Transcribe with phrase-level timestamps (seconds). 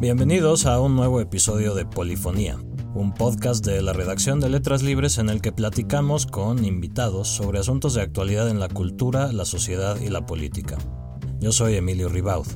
[0.00, 2.56] Bienvenidos a un nuevo episodio de Polifonía,
[2.94, 7.58] un podcast de la redacción de Letras Libres en el que platicamos con invitados sobre
[7.58, 10.78] asuntos de actualidad en la cultura, la sociedad y la política.
[11.40, 12.46] Yo soy Emilio Ribaud.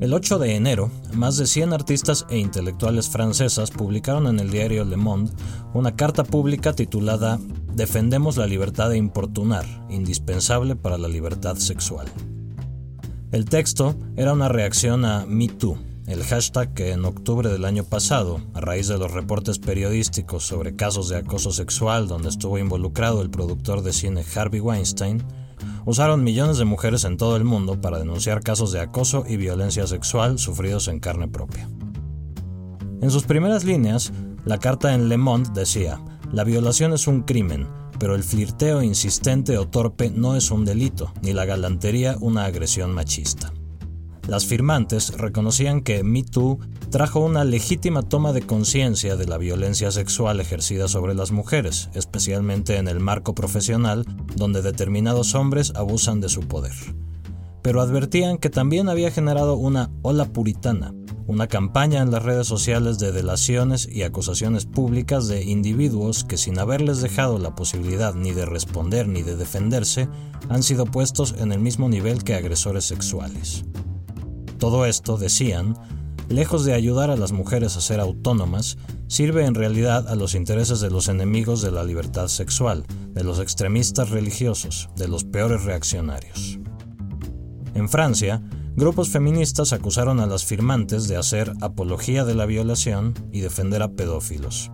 [0.00, 4.86] El 8 de enero, más de 100 artistas e intelectuales francesas publicaron en el diario
[4.86, 5.30] Le Monde
[5.74, 7.38] una carta pública titulada
[7.74, 12.06] Defendemos la libertad de importunar, indispensable para la libertad sexual.
[13.30, 18.40] El texto era una reacción a MeToo, el hashtag que en octubre del año pasado,
[18.54, 23.28] a raíz de los reportes periodísticos sobre casos de acoso sexual donde estuvo involucrado el
[23.28, 25.22] productor de cine Harvey Weinstein,
[25.84, 29.86] usaron millones de mujeres en todo el mundo para denunciar casos de acoso y violencia
[29.86, 31.68] sexual sufridos en carne propia.
[33.02, 34.12] En sus primeras líneas,
[34.46, 36.00] la carta en Le Monde decía,
[36.32, 41.12] la violación es un crimen, pero el flirteo insistente o torpe no es un delito,
[41.20, 43.52] ni la galantería una agresión machista.
[44.28, 46.58] Las firmantes reconocían que MeToo
[46.90, 52.76] trajo una legítima toma de conciencia de la violencia sexual ejercida sobre las mujeres, especialmente
[52.76, 54.04] en el marco profesional,
[54.36, 56.74] donde determinados hombres abusan de su poder.
[57.62, 60.92] Pero advertían que también había generado una ola puritana,
[61.26, 66.58] una campaña en las redes sociales de delaciones y acusaciones públicas de individuos que sin
[66.58, 70.06] haberles dejado la posibilidad ni de responder ni de defenderse,
[70.50, 73.64] han sido puestos en el mismo nivel que agresores sexuales.
[74.58, 75.76] Todo esto, decían,
[76.28, 80.80] lejos de ayudar a las mujeres a ser autónomas, sirve en realidad a los intereses
[80.80, 86.58] de los enemigos de la libertad sexual, de los extremistas religiosos, de los peores reaccionarios.
[87.74, 88.42] En Francia,
[88.74, 93.92] grupos feministas acusaron a las firmantes de hacer apología de la violación y defender a
[93.92, 94.70] pedófilos.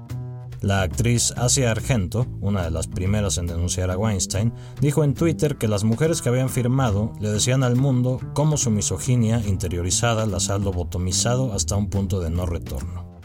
[0.65, 5.57] La actriz Asia Argento, una de las primeras en denunciar a Weinstein, dijo en Twitter
[5.57, 10.48] que las mujeres que habían firmado le decían al mundo cómo su misoginia interiorizada las
[10.48, 13.20] ha lobotomizado hasta un punto de no retorno.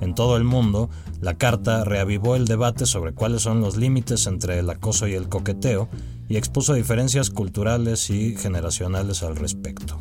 [0.00, 0.88] En todo el mundo,
[1.20, 5.28] la carta reavivó el debate sobre cuáles son los límites entre el acoso y el
[5.28, 5.88] coqueteo
[6.28, 9.98] y expuso diferencias culturales y generacionales al respecto.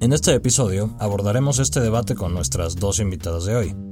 [0.00, 3.87] En este episodio abordaremos este debate con nuestras dos invitadas de hoy.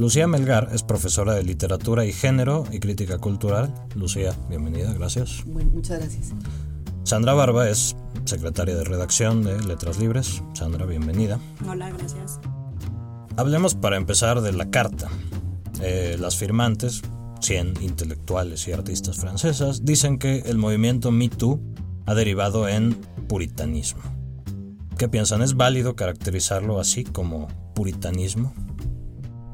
[0.00, 3.70] Lucía Melgar es profesora de literatura y género y crítica cultural.
[3.94, 5.42] Lucía, bienvenida, gracias.
[5.44, 6.32] Bueno, muchas gracias.
[7.04, 7.94] Sandra Barba es
[8.24, 10.42] secretaria de redacción de Letras Libres.
[10.54, 11.38] Sandra, bienvenida.
[11.68, 12.40] Hola, gracias.
[13.36, 15.10] Hablemos para empezar de la carta.
[15.82, 17.02] Eh, las firmantes,
[17.42, 21.60] 100 intelectuales y artistas francesas, dicen que el movimiento Me Too
[22.06, 22.94] ha derivado en
[23.28, 24.00] puritanismo.
[24.96, 25.42] ¿Qué piensan?
[25.42, 28.54] ¿Es válido caracterizarlo así como puritanismo?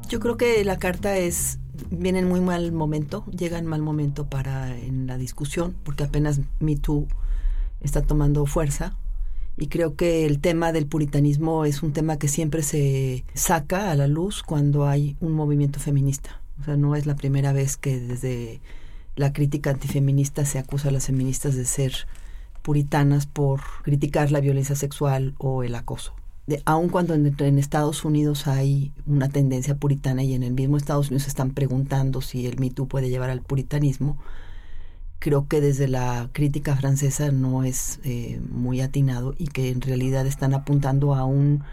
[0.09, 1.59] Yo creo que la carta es
[1.91, 6.39] viene en muy mal momento, llega en mal momento para en la discusión, porque apenas
[6.59, 7.07] Me Too
[7.81, 8.95] está tomando fuerza.
[9.57, 13.95] Y creo que el tema del puritanismo es un tema que siempre se saca a
[13.95, 16.41] la luz cuando hay un movimiento feminista.
[16.61, 18.61] O sea, no es la primera vez que desde
[19.15, 22.07] la crítica antifeminista se acusa a las feministas de ser
[22.61, 26.16] puritanas por criticar la violencia sexual o el acoso
[26.65, 31.23] aun cuando en, Estados Unidos hay una tendencia puritana y en el mismo Estados Unidos
[31.23, 34.17] se están preguntando si el Me puede llevar al puritanismo,
[35.19, 40.25] creo que desde la crítica francesa no es eh, muy atinado y que en realidad
[40.25, 41.63] están apuntando a un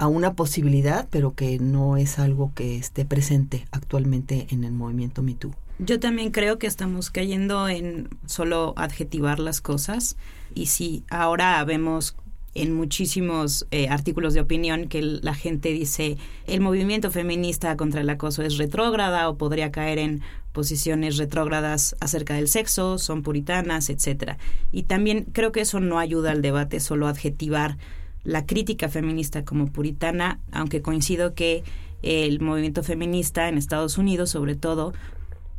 [0.00, 5.22] a una posibilidad, pero que no es algo que esté presente actualmente en el movimiento
[5.22, 5.36] Me
[5.78, 10.16] Yo también creo que estamos cayendo en solo adjetivar las cosas
[10.54, 12.16] y si ahora vemos
[12.54, 16.16] en muchísimos eh, artículos de opinión que la gente dice
[16.46, 20.22] el movimiento feminista contra el acoso es retrógrada o podría caer en
[20.52, 24.38] posiciones retrógradas acerca del sexo, son puritanas, etcétera.
[24.72, 27.78] Y también creo que eso no ayuda al debate, solo adjetivar
[28.24, 31.62] la crítica feminista como puritana, aunque coincido que
[32.02, 34.92] el movimiento feminista en Estados Unidos, sobre todo,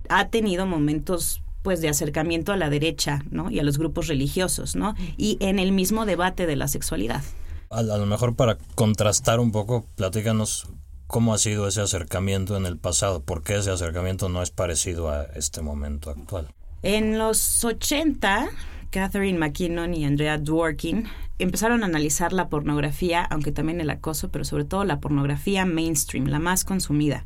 [0.10, 3.52] ha tenido momentos pues de acercamiento a la derecha, ¿no?
[3.52, 4.96] Y a los grupos religiosos, ¿no?
[5.18, 7.24] Y en el mismo debate de la sexualidad.
[7.70, 10.68] A, lo mejor para contrastar un poco, platícanos
[11.08, 15.10] cómo ha sido ese acercamiento en el pasado, por qué ese acercamiento no es parecido
[15.10, 16.48] a este momento actual.
[16.84, 18.50] En los 80,
[18.90, 21.06] Catherine McKinnon y Andrea Dworkin
[21.40, 26.28] empezaron a analizar la pornografía, aunque también el acoso, pero sobre todo la pornografía mainstream,
[26.28, 27.26] la más consumida.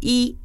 [0.00, 0.38] Y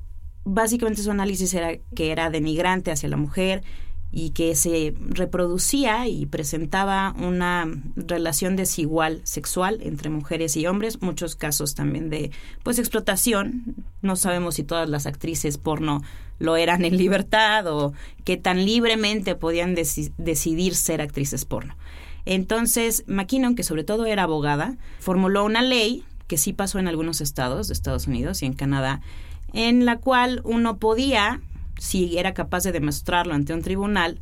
[0.47, 3.63] básicamente su análisis era que era denigrante hacia la mujer
[4.11, 11.35] y que se reproducía y presentaba una relación desigual sexual entre mujeres y hombres, muchos
[11.35, 12.31] casos también de
[12.63, 13.75] pues explotación.
[14.01, 16.01] No sabemos si todas las actrices porno
[16.39, 21.75] lo eran en libertad o que tan libremente podían decidir ser actrices porno.
[22.25, 27.21] Entonces, McKinnon, que sobre todo era abogada, formuló una ley que sí pasó en algunos
[27.21, 29.01] estados de Estados Unidos y en Canadá,
[29.53, 31.41] en la cual uno podía,
[31.79, 34.19] si era capaz de demostrarlo ante un tribunal,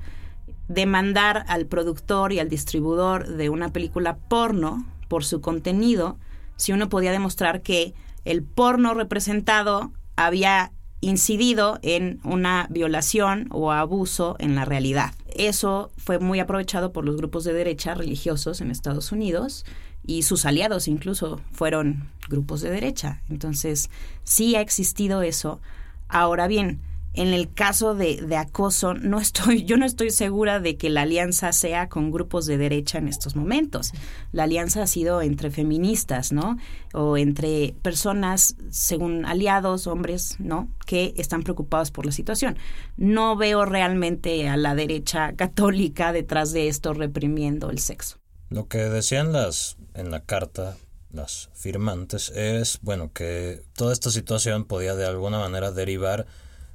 [0.68, 6.18] demandar al productor y al distribuidor de una película porno por su contenido,
[6.56, 7.94] si uno podía demostrar que
[8.24, 15.14] el porno representado había incidido en una violación o abuso en la realidad.
[15.36, 19.66] Eso fue muy aprovechado por los grupos de derecha religiosos en Estados Unidos
[20.08, 23.22] y sus aliados incluso fueron grupos de derecha.
[23.30, 23.90] Entonces,
[24.24, 25.62] sí ha existido eso.
[26.08, 26.82] Ahora bien,
[27.16, 31.04] en el caso de, de, acoso, no estoy, yo no estoy segura de que la
[31.04, 33.94] alianza sea con grupos de derecha en estos momentos.
[34.32, 36.58] La alianza ha sido entre feministas, ¿no?
[36.94, 40.70] O entre personas, según aliados, hombres, ¿no?
[40.86, 42.58] Que están preocupados por la situación.
[42.98, 48.18] No veo realmente a la derecha católica detrás de esto reprimiendo el sexo.
[48.50, 50.78] Lo que decían las en la carta
[51.12, 56.28] las firmantes es, bueno, que toda esta situación podía de alguna manera derivar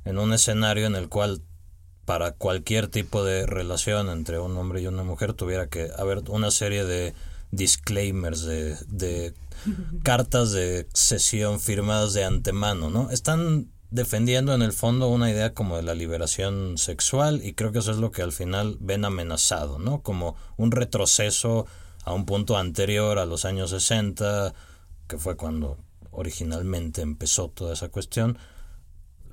[0.05, 1.43] en un escenario en el cual
[2.07, 6.51] para cualquier tipo de relación entre un hombre y una mujer tuviera que haber una
[6.51, 7.15] serie de
[7.53, 9.35] disclaimers, de, de
[10.03, 13.11] cartas de sesión firmadas de antemano, ¿no?
[13.11, 17.81] Están defendiendo en el fondo una idea como de la liberación sexual y creo que
[17.81, 20.03] eso es lo que al final ven amenazado, ¿no?
[20.03, 21.67] Como un retroceso
[22.05, 24.55] a un punto anterior a los años 60,
[25.09, 25.79] que fue cuando
[26.13, 28.39] originalmente empezó toda esa cuestión,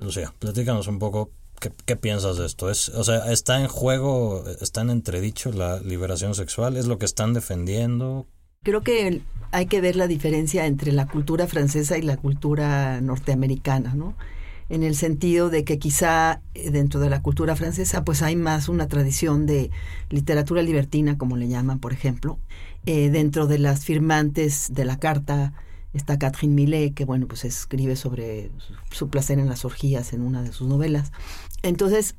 [0.00, 2.70] Lucía, platícanos un poco qué, piensas de esto.
[2.70, 6.76] Es, o sea, ¿está en juego, está en entredicho la liberación sexual?
[6.76, 8.26] ¿Es lo que están defendiendo?
[8.62, 9.22] Creo que
[9.52, 14.16] hay que ver la diferencia entre la cultura francesa y la cultura norteamericana, ¿no?
[14.68, 18.68] En el sentido de que quizá eh, dentro de la cultura francesa pues hay más
[18.68, 19.70] una tradición de
[20.10, 22.38] literatura libertina, como le llaman, por ejemplo.
[22.86, 25.52] Eh, dentro de las firmantes de la carta
[25.94, 28.50] Está Catherine Millet, que bueno, pues escribe sobre
[28.90, 31.12] su placer en las orgías en una de sus novelas.
[31.62, 32.14] Entonces,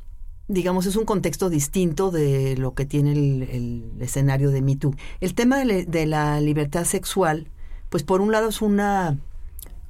[0.47, 4.95] digamos, es un contexto distinto de lo que tiene el, escenario de Me Too.
[5.21, 7.47] El tema de, la libertad sexual,
[7.89, 9.19] pues por un lado es una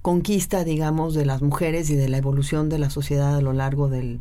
[0.09, 3.89] conquista, digamos, de las mujeres y de la evolución de la sociedad a lo largo
[3.89, 4.19] del,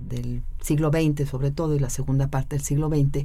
[0.60, 3.24] siglo XX, sobre todo, y la segunda parte del siglo XX,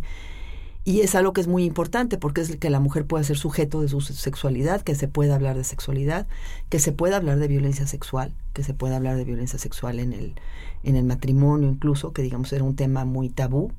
[0.85, 3.81] y es algo que es muy importante porque es que la mujer pueda ser sujeto
[3.81, 6.25] de su sexualidad, que se pueda hablar de sexualidad,
[6.69, 10.13] que se pueda hablar de violencia sexual, que se pueda hablar de violencia sexual en
[10.13, 10.35] el,
[10.83, 13.73] en el matrimonio incluso, que digamos era un tema muy tabú.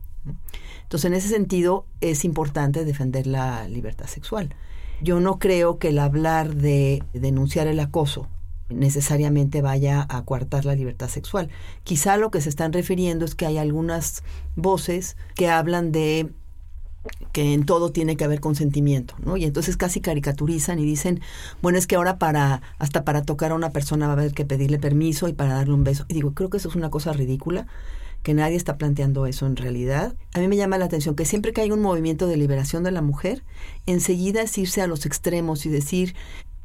[0.82, 4.54] Entonces, en ese sentido, es importante defender la libertad sexual.
[5.00, 8.28] Yo no creo que el hablar de denunciar el acoso
[8.68, 11.50] necesariamente vaya a coartar la libertad sexual.
[11.82, 14.22] Quizá lo que se están refiriendo es que hay algunas
[14.56, 16.30] voces que hablan de
[17.32, 19.36] que en todo tiene que haber consentimiento, ¿no?
[19.36, 21.20] Y entonces casi caricaturizan y dicen,
[21.60, 24.46] bueno, es que ahora para, hasta para tocar a una persona va a haber que
[24.46, 26.06] pedirle permiso y para darle un beso.
[26.08, 27.66] Y digo, creo que eso es una cosa ridícula,
[28.22, 30.14] que nadie está planteando eso en realidad.
[30.32, 32.90] A mí me llama la atención que siempre que hay un movimiento de liberación de
[32.90, 33.44] la mujer,
[33.84, 36.14] enseguida es irse a los extremos y decir,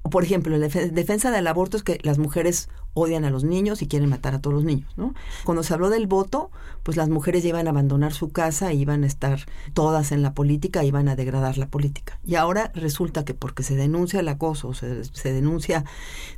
[0.03, 3.87] por ejemplo, la defensa del aborto es que las mujeres odian a los niños y
[3.87, 5.13] quieren matar a todos los niños, ¿no?
[5.43, 6.51] Cuando se habló del voto,
[6.83, 10.83] pues las mujeres iban a abandonar su casa, iban a estar todas en la política,
[10.83, 12.19] iban a degradar la política.
[12.25, 15.85] Y ahora resulta que porque se denuncia el acoso, se, se denuncia,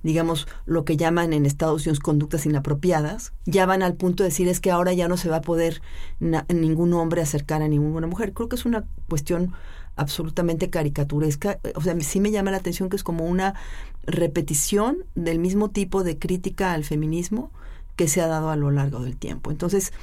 [0.03, 4.47] digamos, lo que llaman en Estados Unidos conductas inapropiadas, ya van al punto de decir
[4.47, 5.81] es que ahora ya no se va a poder
[6.19, 8.33] ningún hombre acercar a ninguna mujer.
[8.33, 9.53] Creo que es una cuestión
[9.95, 11.59] absolutamente caricaturesca.
[11.75, 13.55] O sea, sí me llama la atención que es como una
[14.03, 17.51] repetición del mismo tipo de crítica al feminismo
[17.95, 19.51] que se ha dado a lo largo del tiempo.
[19.51, 19.93] Entonces,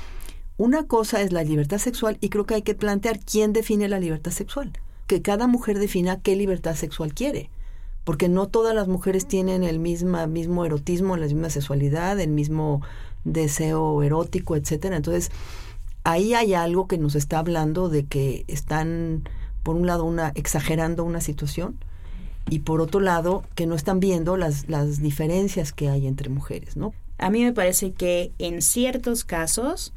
[0.56, 4.00] una cosa es la libertad sexual y creo que hay que plantear quién define la
[4.00, 4.72] libertad sexual.
[5.06, 7.50] Que cada mujer defina qué libertad sexual quiere.
[8.04, 12.82] Porque no todas las mujeres tienen el misma, mismo erotismo, la misma sexualidad, el mismo
[13.24, 14.96] deseo erótico, etcétera.
[14.96, 15.30] Entonces,
[16.04, 19.28] ahí hay algo que nos está hablando de que están
[19.68, 21.76] por un lado, una exagerando una situación
[22.48, 26.78] y por otro lado, que no están viendo las, las diferencias que hay entre mujeres,
[26.78, 26.94] ¿no?
[27.18, 29.92] A mí me parece que en ciertos casos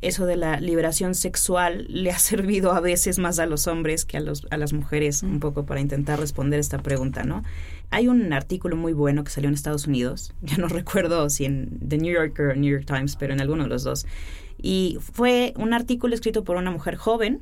[0.00, 4.16] eso de la liberación sexual le ha servido a veces más a los hombres que
[4.16, 7.44] a, los, a las mujeres, un poco para intentar responder esta pregunta, ¿no?
[7.90, 11.78] Hay un artículo muy bueno que salió en Estados Unidos, ya no recuerdo si en
[11.88, 14.04] The New Yorker o New York Times, pero en alguno de los dos,
[14.60, 17.40] y fue un artículo escrito por una mujer joven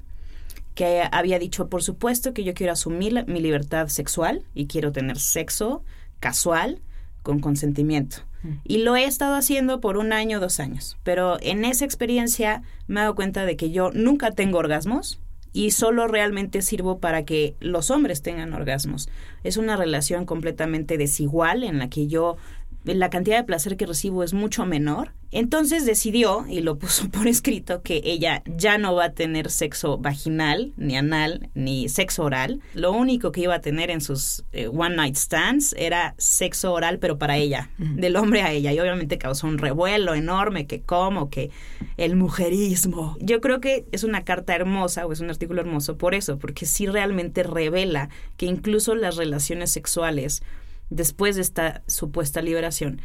[0.74, 5.18] que había dicho, por supuesto que yo quiero asumir mi libertad sexual y quiero tener
[5.18, 5.84] sexo
[6.20, 6.80] casual
[7.22, 8.18] con consentimiento.
[8.42, 8.52] Mm.
[8.64, 10.96] Y lo he estado haciendo por un año, dos años.
[11.02, 15.20] Pero en esa experiencia me he dado cuenta de que yo nunca tengo orgasmos
[15.52, 19.08] y solo realmente sirvo para que los hombres tengan orgasmos.
[19.44, 22.36] Es una relación completamente desigual en la que yo
[22.84, 25.12] la cantidad de placer que recibo es mucho menor.
[25.30, 29.98] Entonces decidió, y lo puso por escrito, que ella ya no va a tener sexo
[29.98, 32.60] vaginal, ni anal, ni sexo oral.
[32.74, 36.98] Lo único que iba a tener en sus eh, one night stands era sexo oral,
[36.98, 38.72] pero para ella, del hombre a ella.
[38.72, 41.50] Y obviamente causó un revuelo enorme, que como, que
[41.96, 43.16] el mujerismo.
[43.20, 46.66] Yo creo que es una carta hermosa, o es un artículo hermoso por eso, porque
[46.66, 50.42] sí realmente revela que incluso las relaciones sexuales
[50.90, 53.00] después de esta supuesta liberación,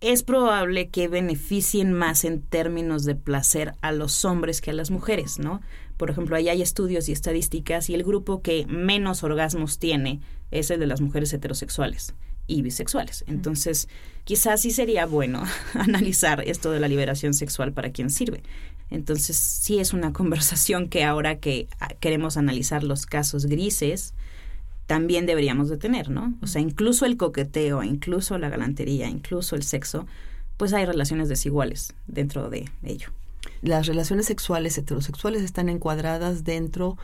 [0.00, 4.90] es probable que beneficien más en términos de placer a los hombres que a las
[4.90, 5.62] mujeres, ¿no?
[5.96, 10.70] Por ejemplo, ahí hay estudios y estadísticas y el grupo que menos orgasmos tiene es
[10.70, 12.14] el de las mujeres heterosexuales
[12.46, 13.24] y bisexuales.
[13.26, 13.88] Entonces,
[14.24, 18.42] quizás sí sería bueno analizar esto de la liberación sexual para quien sirve.
[18.90, 24.14] Entonces, sí es una conversación que ahora que ah, queremos analizar los casos grises,
[24.86, 26.34] también deberíamos de tener, ¿no?
[26.42, 30.06] O sea, incluso el coqueteo, incluso la galantería, incluso el sexo,
[30.56, 33.08] pues hay relaciones desiguales dentro de ello.
[33.62, 36.96] Las relaciones sexuales heterosexuales están encuadradas dentro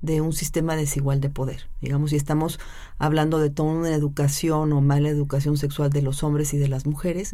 [0.00, 1.68] de un sistema desigual de poder.
[1.80, 2.58] Digamos, si estamos
[2.98, 6.86] hablando de toda una educación o mala educación sexual de los hombres y de las
[6.86, 7.32] mujeres,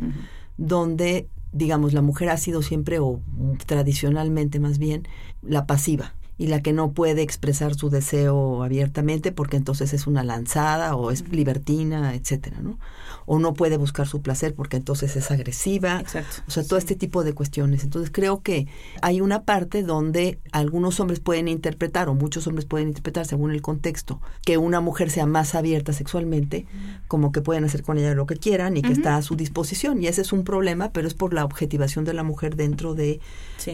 [0.57, 3.21] donde, digamos, la mujer ha sido siempre, o
[3.67, 5.07] tradicionalmente más bien,
[5.43, 10.25] la pasiva y la que no puede expresar su deseo abiertamente porque entonces es una
[10.25, 12.79] lanzada o es libertina, etcétera, ¿no?
[13.27, 16.01] O no puede buscar su placer porque entonces es agresiva.
[16.01, 16.43] Exacto.
[16.49, 17.85] O sea, todo este tipo de cuestiones.
[17.85, 18.67] Entonces creo que
[19.01, 23.63] hay una parte donde algunos hombres pueden interpretar o muchos hombres pueden interpretar según el
[23.63, 26.67] contexto que una mujer sea más abierta sexualmente,
[27.07, 30.03] como que pueden hacer con ella lo que quieran y que está a su disposición
[30.03, 33.21] y ese es un problema, pero es por la objetivación de la mujer dentro de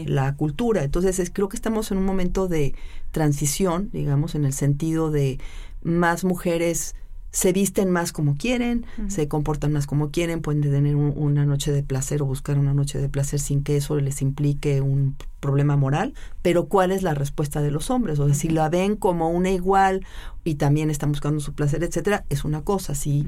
[0.05, 0.83] la cultura.
[0.83, 2.75] Entonces es, creo que estamos en un momento de
[3.09, 5.39] transición, digamos, en el sentido de
[5.81, 6.93] más mujeres
[7.31, 11.81] se visten más como quieren, se comportan más como quieren, pueden tener una noche de
[11.81, 16.13] placer o buscar una noche de placer sin que eso les implique un problema moral,
[16.41, 18.19] pero ¿cuál es la respuesta de los hombres?
[18.19, 20.05] O sea, si la ven como una igual
[20.43, 22.95] y también están buscando su placer, etcétera, es una cosa.
[22.95, 23.25] Si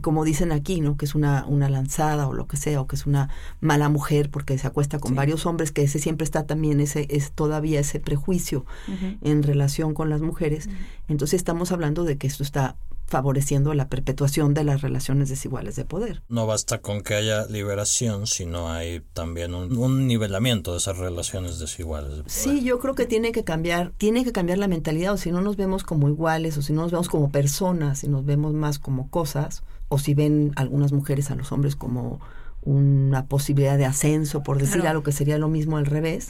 [0.00, 0.96] como dicen aquí, ¿no?
[0.96, 3.30] Que es una, una lanzada o lo que sea, o que es una
[3.60, 7.32] mala mujer porque se acuesta con varios hombres, que ese siempre está también, ese es
[7.32, 8.66] todavía ese prejuicio
[9.22, 10.68] en relación con las mujeres.
[11.08, 12.76] Entonces estamos hablando de que esto está
[13.08, 16.22] favoreciendo la perpetuación de las relaciones desiguales de poder.
[16.28, 22.10] No basta con que haya liberación, sino hay también un, nivelamiento de esas relaciones desiguales.
[22.10, 22.30] De poder.
[22.30, 25.40] Sí, yo creo que tiene que cambiar, tiene que cambiar la mentalidad, o si no
[25.40, 28.78] nos vemos como iguales, o si no nos vemos como personas, si nos vemos más
[28.78, 32.20] como cosas, o si ven algunas mujeres a los hombres como
[32.62, 36.28] una posibilidad de ascenso, por decir algo que sería lo mismo al revés,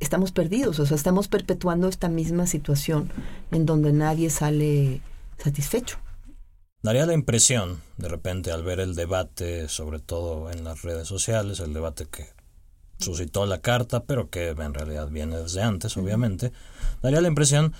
[0.00, 3.10] estamos perdidos, o sea, estamos perpetuando esta misma situación
[3.52, 5.02] en donde nadie sale
[5.38, 5.98] satisfecho.
[6.82, 11.60] Daría la impresión, de repente, al ver el debate, sobre todo en las redes sociales,
[11.60, 12.28] el debate que
[12.98, 16.52] suscitó la carta, pero que en realidad viene desde antes, obviamente,
[17.02, 17.74] daría la impresión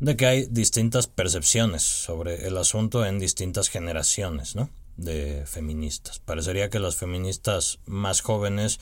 [0.00, 4.70] de que hay distintas percepciones sobre el asunto en distintas generaciones, ¿no?
[4.96, 6.18] De feministas.
[6.20, 8.80] Parecería que las feministas más jóvenes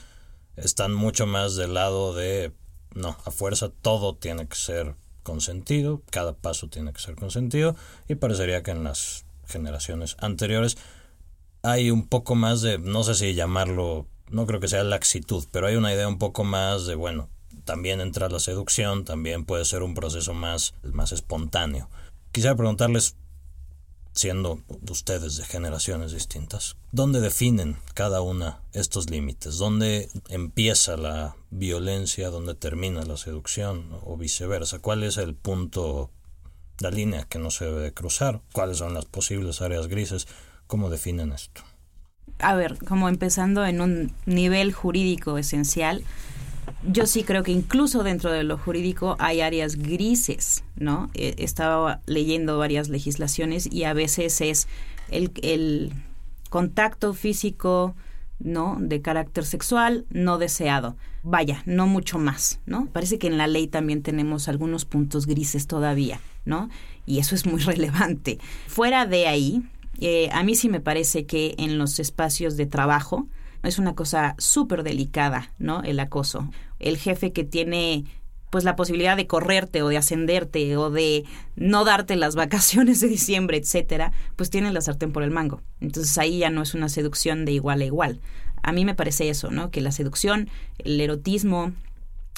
[0.57, 2.53] están mucho más del lado de,
[2.95, 7.77] no, a fuerza todo tiene que ser consentido, cada paso tiene que ser consentido,
[8.09, 10.77] y parecería que en las generaciones anteriores
[11.63, 15.67] hay un poco más de, no sé si llamarlo, no creo que sea laxitud, pero
[15.67, 17.29] hay una idea un poco más de, bueno,
[17.67, 21.91] también entra la seducción, también puede ser un proceso más, más espontáneo.
[22.33, 23.17] Quisiera preguntarles,
[24.15, 29.59] siendo ustedes de generaciones distintas, ¿dónde definen cada una estos límites?
[29.59, 32.31] ¿Dónde empieza la violencia?
[32.31, 33.91] ¿Dónde termina la seducción?
[34.05, 34.79] O viceversa.
[34.79, 36.11] ¿Cuál es el punto,
[36.79, 38.41] la línea que no se debe de cruzar?
[38.53, 40.27] ¿Cuáles son las posibles áreas grises?
[40.67, 41.63] ¿Cómo definen esto?
[42.39, 46.05] A ver, como empezando en un nivel jurídico esencial,
[46.85, 51.11] yo sí creo que incluso dentro de lo jurídico hay áreas grises, ¿no?
[51.15, 54.69] He estaba leyendo varias legislaciones y a veces es
[55.11, 55.93] el, el
[56.51, 57.95] contacto físico,
[58.39, 58.77] ¿no?
[58.81, 60.97] De carácter sexual no deseado.
[61.23, 62.87] Vaya, no mucho más, ¿no?
[62.87, 66.69] Parece que en la ley también tenemos algunos puntos grises todavía, ¿no?
[67.05, 68.39] Y eso es muy relevante.
[68.67, 69.63] Fuera de ahí,
[70.01, 73.27] eh, a mí sí me parece que en los espacios de trabajo,
[73.67, 75.83] es una cosa súper delicada, ¿no?
[75.83, 76.51] El acoso.
[76.79, 78.05] El jefe que tiene
[78.51, 81.25] pues la posibilidad de correrte o de ascenderte o de
[81.57, 85.63] no darte las vacaciones de diciembre, etcétera, pues tiene la sartén por el mango.
[85.81, 88.21] Entonces ahí ya no es una seducción de igual a igual.
[88.63, 89.71] A mí me parece eso, ¿no?
[89.71, 91.73] Que la seducción, el erotismo,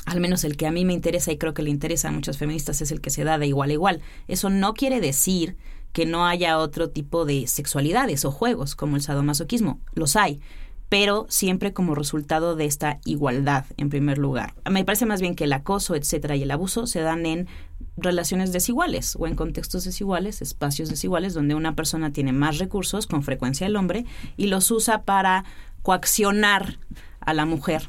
[0.06, 2.38] al menos el que a mí me interesa y creo que le interesa a muchas
[2.38, 4.00] feministas es el que se da de igual a igual.
[4.26, 5.56] Eso no quiere decir
[5.92, 9.80] que no haya otro tipo de sexualidades o juegos como el sadomasoquismo.
[9.94, 10.40] Los hay,
[10.88, 14.54] pero siempre como resultado de esta igualdad en primer lugar.
[14.71, 17.47] Me parece más bien que el acoso, etcétera, y el abuso se dan en
[17.97, 23.23] relaciones desiguales o en contextos desiguales, espacios desiguales, donde una persona tiene más recursos, con
[23.23, 25.45] frecuencia el hombre, y los usa para
[25.83, 26.78] coaccionar
[27.21, 27.88] a la mujer,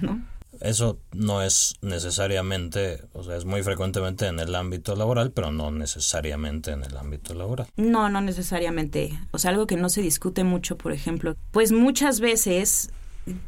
[0.00, 0.22] ¿no?
[0.60, 5.70] Eso no es necesariamente, o sea, es muy frecuentemente en el ámbito laboral, pero no
[5.70, 7.68] necesariamente en el ámbito laboral.
[7.76, 9.18] No, no necesariamente.
[9.30, 12.90] O sea, algo que no se discute mucho, por ejemplo, pues muchas veces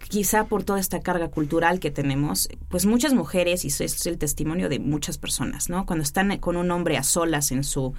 [0.09, 4.19] quizá por toda esta carga cultural que tenemos, pues muchas mujeres, y eso es el
[4.19, 5.87] testimonio de muchas personas, ¿no?
[5.87, 7.95] Cuando están con un hombre a solas en su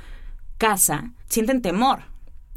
[0.58, 2.04] casa, sienten temor,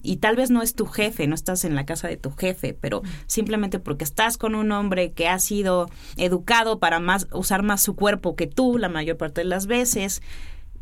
[0.05, 2.77] y tal vez no es tu jefe, no estás en la casa de tu jefe,
[2.79, 7.83] pero simplemente porque estás con un hombre que ha sido educado para más usar más
[7.83, 10.23] su cuerpo que tú la mayor parte de las veces,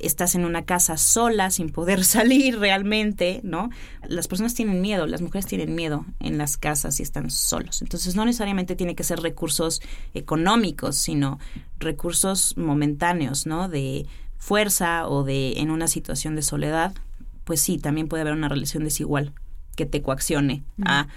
[0.03, 3.71] estás en una casa sola sin poder salir realmente, ¿no?
[4.07, 7.83] Las personas tienen miedo, las mujeres tienen miedo en las casas y están solos.
[7.83, 9.81] Entonces no necesariamente tiene que ser recursos
[10.15, 11.39] económicos, sino
[11.79, 13.69] recursos momentáneos, ¿no?
[13.69, 16.93] De fuerza o de en una situación de soledad
[17.45, 19.33] pues sí, también puede haber una relación desigual
[19.77, 21.09] que te coaccione a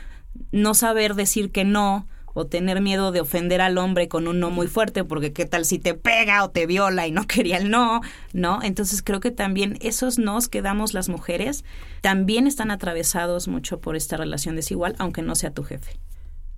[0.51, 4.51] no saber decir que no o tener miedo de ofender al hombre con un no
[4.51, 7.71] muy fuerte porque qué tal si te pega o te viola y no quería el
[7.71, 8.01] no,
[8.33, 8.61] ¿no?
[8.61, 11.63] Entonces creo que también esos nos que damos las mujeres
[12.01, 15.97] también están atravesados mucho por esta relación desigual, aunque no sea tu jefe.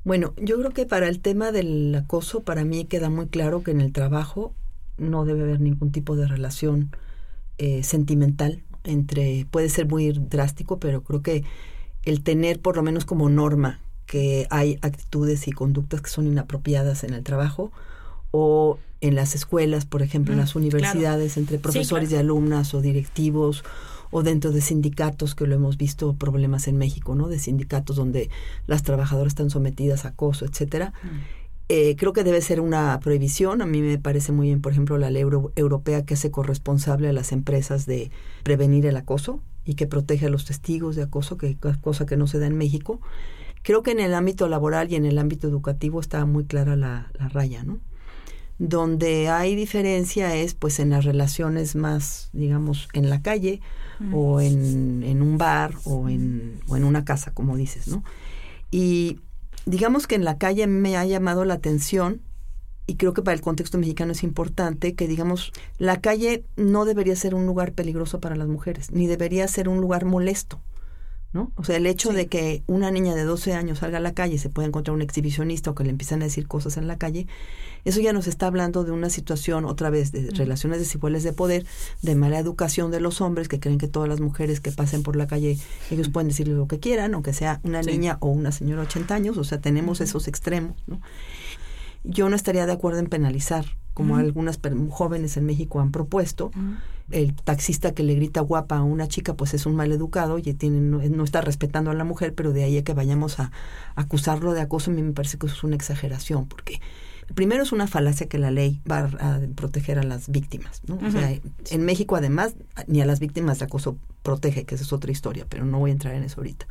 [0.04, 3.72] Bueno, yo creo que para el tema del acoso, para mí queda muy claro que
[3.72, 4.56] en el trabajo
[4.98, 6.90] no debe haber ningún tipo de relación
[7.60, 11.44] eh, sentimental entre, puede ser muy drástico, pero creo que
[12.04, 17.04] el tener por lo menos como norma que hay actitudes y conductas que son inapropiadas
[17.04, 17.72] en el trabajo
[18.32, 23.64] o en las escuelas, por ejemplo, en las universidades, entre profesores y alumnas o directivos
[24.10, 27.28] o dentro de sindicatos, que lo hemos visto problemas en México, ¿no?
[27.28, 28.30] De sindicatos donde
[28.66, 30.94] las trabajadoras están sometidas a acoso, etcétera.
[31.70, 33.62] Eh, creo que debe ser una prohibición.
[33.62, 35.24] A mí me parece muy bien, por ejemplo, la ley
[35.56, 38.10] europea que hace corresponsable a las empresas de
[38.44, 42.28] prevenir el acoso y que protege a los testigos de acoso, que cosa que no
[42.28, 43.02] se da en México.
[43.64, 47.12] Creo que en el ámbito laboral y en el ámbito educativo está muy clara la,
[47.18, 47.80] raya, ¿no?
[48.60, 53.60] Donde hay diferencia es pues en las relaciones más, digamos, en la calle
[54.14, 58.04] o en, en, un bar o en, o en una casa, como dices, ¿no?
[58.72, 59.20] Y
[59.68, 62.22] digamos que en la calle me ha llamado la atención
[62.88, 67.18] y creo que para el contexto mexicano es importante que digamos la calle no debería
[67.18, 70.62] ser un lugar peligroso para las mujeres ni debería ser un lugar molesto
[71.34, 71.52] ¿no?
[71.56, 74.36] O sea, el hecho de que una niña de 12 años salga a la calle
[74.36, 76.98] y se pueda encontrar un exhibicionista o que le empiezan a decir cosas en la
[76.98, 77.28] calle,
[77.86, 81.66] eso ya nos está hablando de una situación otra vez de relaciones desiguales de poder,
[82.02, 85.16] de mala educación de los hombres que creen que todas las mujeres que pasen por
[85.16, 85.58] la calle
[85.92, 89.16] ellos pueden decirle lo que quieran, aunque sea una niña o una señora de 80
[89.16, 91.02] años, o sea, tenemos esos extremos, ¿no?
[92.04, 93.66] Yo no estaría de acuerdo en penalizar,
[93.98, 94.60] como algunas
[94.92, 96.52] jóvenes en México han propuesto.
[97.10, 100.44] El taxista que le grita guapa a una chica, pues es un mal educado y
[100.54, 103.52] tiene, no, está respetando a la mujer, pero de ahí a que vayamos a,
[103.96, 106.80] acusarlo de acoso, a mí me parece que eso es una exageración, porque
[107.34, 110.84] primero es una falacia que la ley va a proteger a las víctimas.
[110.86, 111.00] ¿no?
[111.04, 111.32] O sea,
[111.72, 112.54] en México además
[112.86, 115.90] ni a las víctimas de acoso protege, que esa es otra historia, pero no voy
[115.90, 116.68] a entrar en eso ahorita.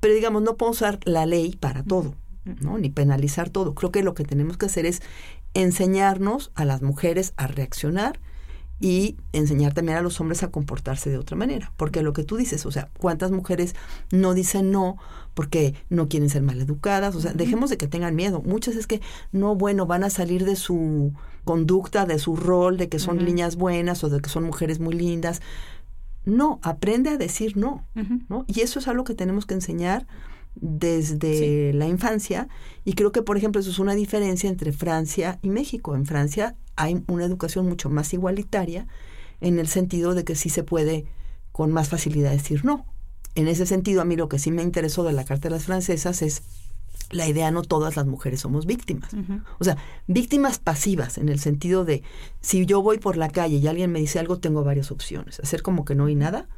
[0.00, 2.14] Pero digamos, no puedo usar la ley para todo.
[2.60, 2.78] ¿no?
[2.78, 3.74] ni penalizar todo.
[3.74, 5.02] Creo que lo que tenemos que hacer es
[5.56, 8.20] enseñarnos a las mujeres a reaccionar
[8.78, 11.72] y enseñar también a los hombres a comportarse de otra manera.
[11.78, 13.74] Porque lo que tú dices, o sea, ¿cuántas mujeres
[14.12, 14.98] no dicen no
[15.32, 17.14] porque no quieren ser maleducadas?
[17.14, 18.42] O sea, dejemos de que tengan miedo.
[18.44, 19.00] Muchas es que
[19.32, 21.14] no, bueno, van a salir de su
[21.44, 24.94] conducta, de su rol, de que son niñas buenas o de que son mujeres muy
[24.94, 25.40] lindas.
[26.26, 27.86] No, aprende a decir no,
[28.28, 28.44] ¿no?
[28.46, 30.06] Y eso es algo que tenemos que enseñar
[30.56, 32.48] desde la infancia
[32.84, 35.94] y creo que por ejemplo eso es una diferencia entre Francia y México.
[35.94, 38.86] En Francia hay una educación mucho más igualitaria
[39.40, 41.06] en el sentido de que sí se puede
[41.52, 42.86] con más facilidad decir no.
[43.34, 45.64] En ese sentido a mí lo que sí me interesó de la Carta de las
[45.64, 46.42] Francesas es
[47.10, 49.10] la idea no todas las mujeres somos víctimas.
[49.58, 52.02] O sea, víctimas pasivas en el sentido de
[52.40, 55.38] si yo voy por la calle y alguien me dice algo, tengo varias opciones.
[55.38, 56.48] Hacer como que no hay nada,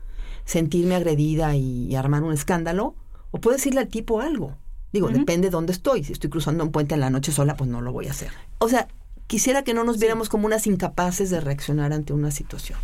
[0.44, 2.94] sentirme agredida y armar un escándalo,
[3.30, 4.56] o puedo decirle al tipo algo.
[4.92, 6.02] Digo, depende de dónde estoy.
[6.04, 8.30] Si estoy cruzando un puente en la noche sola, pues no lo voy a hacer.
[8.58, 8.88] O sea,
[9.26, 12.78] quisiera que no nos viéramos como unas incapaces de reaccionar ante una situación.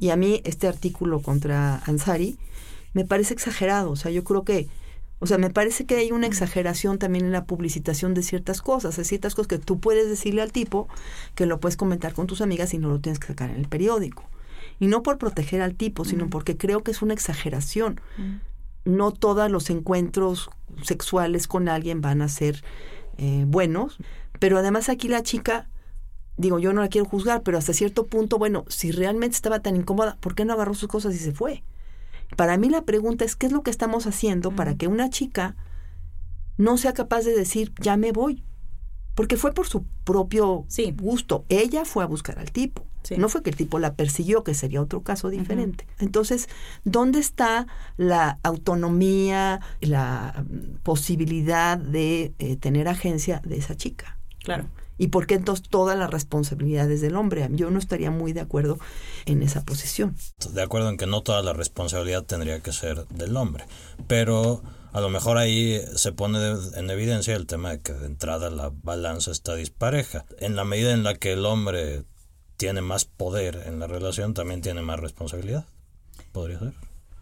[0.00, 2.38] Y a mí este artículo contra Ansari
[2.92, 3.90] me parece exagerado.
[3.92, 4.68] O sea, yo creo que
[5.20, 8.98] O sea, me parece que hay una exageración también en la publicitación de ciertas cosas,
[8.98, 10.88] hay ciertas cosas que tú puedes decirle al tipo
[11.34, 13.68] que lo puedes comentar con tus amigas y no lo tienes que sacar en el
[13.68, 14.24] periódico.
[14.78, 18.00] Y no por proteger al tipo, sino porque creo que es una exageración.
[18.84, 20.50] No todos los encuentros
[20.82, 22.62] sexuales con alguien van a ser
[23.16, 23.98] eh, buenos,
[24.38, 25.68] pero además aquí la chica,
[26.36, 29.76] digo, yo no la quiero juzgar, pero hasta cierto punto, bueno, si realmente estaba tan
[29.76, 31.64] incómoda, ¿por qué no agarró sus cosas y se fue?
[32.36, 35.56] Para mí la pregunta es, ¿qué es lo que estamos haciendo para que una chica
[36.56, 38.44] no sea capaz de decir, ya me voy?
[39.14, 41.44] Porque fue por su propio gusto.
[41.48, 42.87] Ella fue a buscar al tipo.
[43.16, 45.86] No fue que el tipo la persiguió, que sería otro caso diferente.
[45.98, 46.48] Entonces,
[46.84, 47.66] ¿dónde está
[47.96, 54.18] la autonomía, la mm, posibilidad de eh, tener agencia de esa chica?
[54.42, 54.66] Claro.
[54.98, 57.48] ¿Y por qué entonces todas las responsabilidades del hombre?
[57.52, 58.78] Yo no estaría muy de acuerdo
[59.26, 60.16] en esa posición.
[60.52, 63.64] De acuerdo en que no toda la responsabilidad tendría que ser del hombre,
[64.08, 66.38] pero a lo mejor ahí se pone
[66.74, 70.24] en evidencia el tema de que de entrada la balanza está dispareja.
[70.40, 72.04] En la medida en la que el hombre
[72.58, 75.64] tiene más poder en la relación, también tiene más responsabilidad.
[76.32, 76.74] ¿Podría ser?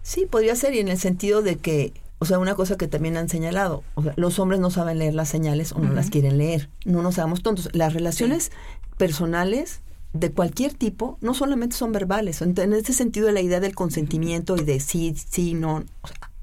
[0.03, 3.16] Sí, podría ser, y en el sentido de que o sea, una cosa que también
[3.16, 6.38] han señalado, o sea, los hombres no saben leer las señales o no las quieren
[6.38, 6.70] leer.
[6.87, 7.68] No nos hagamos tontos.
[7.75, 8.53] Las relaciones
[8.96, 9.81] personales
[10.14, 12.40] de cualquier tipo no solamente son verbales.
[12.40, 15.85] En este sentido, la idea del consentimiento y de sí, sí, no,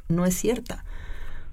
[0.09, 0.85] no es cierta.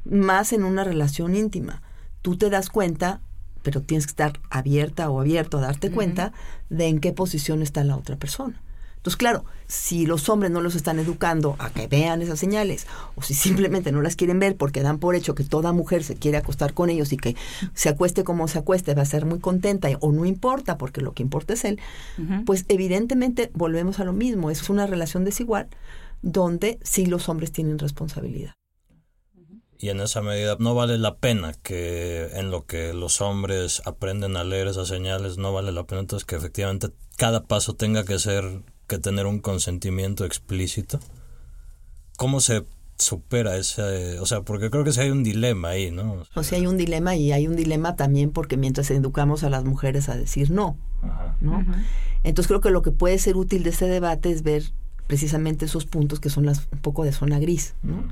[0.04, 1.82] Más en una relación íntima.
[2.20, 3.22] Tú te das cuenta,
[3.62, 6.32] pero tienes que estar abierta o abierto a darte cuenta
[6.68, 8.60] de en qué posición está la otra persona.
[9.00, 13.22] Entonces, claro, si los hombres no los están educando a que vean esas señales, o
[13.22, 16.36] si simplemente no las quieren ver porque dan por hecho que toda mujer se quiere
[16.36, 17.34] acostar con ellos y que
[17.72, 21.14] se acueste como se acueste va a ser muy contenta o no importa porque lo
[21.14, 21.80] que importa es él,
[22.44, 25.68] pues evidentemente volvemos a lo mismo, es una relación desigual
[26.20, 28.52] donde sí los hombres tienen responsabilidad.
[29.82, 34.36] Y en esa medida no vale la pena que en lo que los hombres aprenden
[34.36, 38.18] a leer esas señales, no vale la pena entonces que efectivamente cada paso tenga que
[38.18, 41.00] ser que tener un consentimiento explícito.
[42.18, 42.66] ¿Cómo se
[42.98, 46.24] supera ese, o sea, porque creo que sí hay un dilema ahí, ¿no?
[46.34, 49.64] O sea, hay un dilema y hay un dilema también porque mientras educamos a las
[49.64, 50.76] mujeres a decir no,
[51.40, 51.64] ¿no?
[52.22, 54.64] Entonces creo que lo que puede ser útil de ese debate es ver
[55.10, 58.04] precisamente esos puntos que son las, un poco de zona gris, ¿no?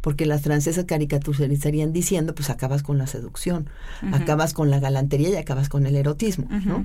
[0.00, 3.70] Porque las francesas caricaturizarían diciendo, pues acabas con la seducción,
[4.10, 6.84] acabas con la galantería y acabas con el erotismo, ¿no?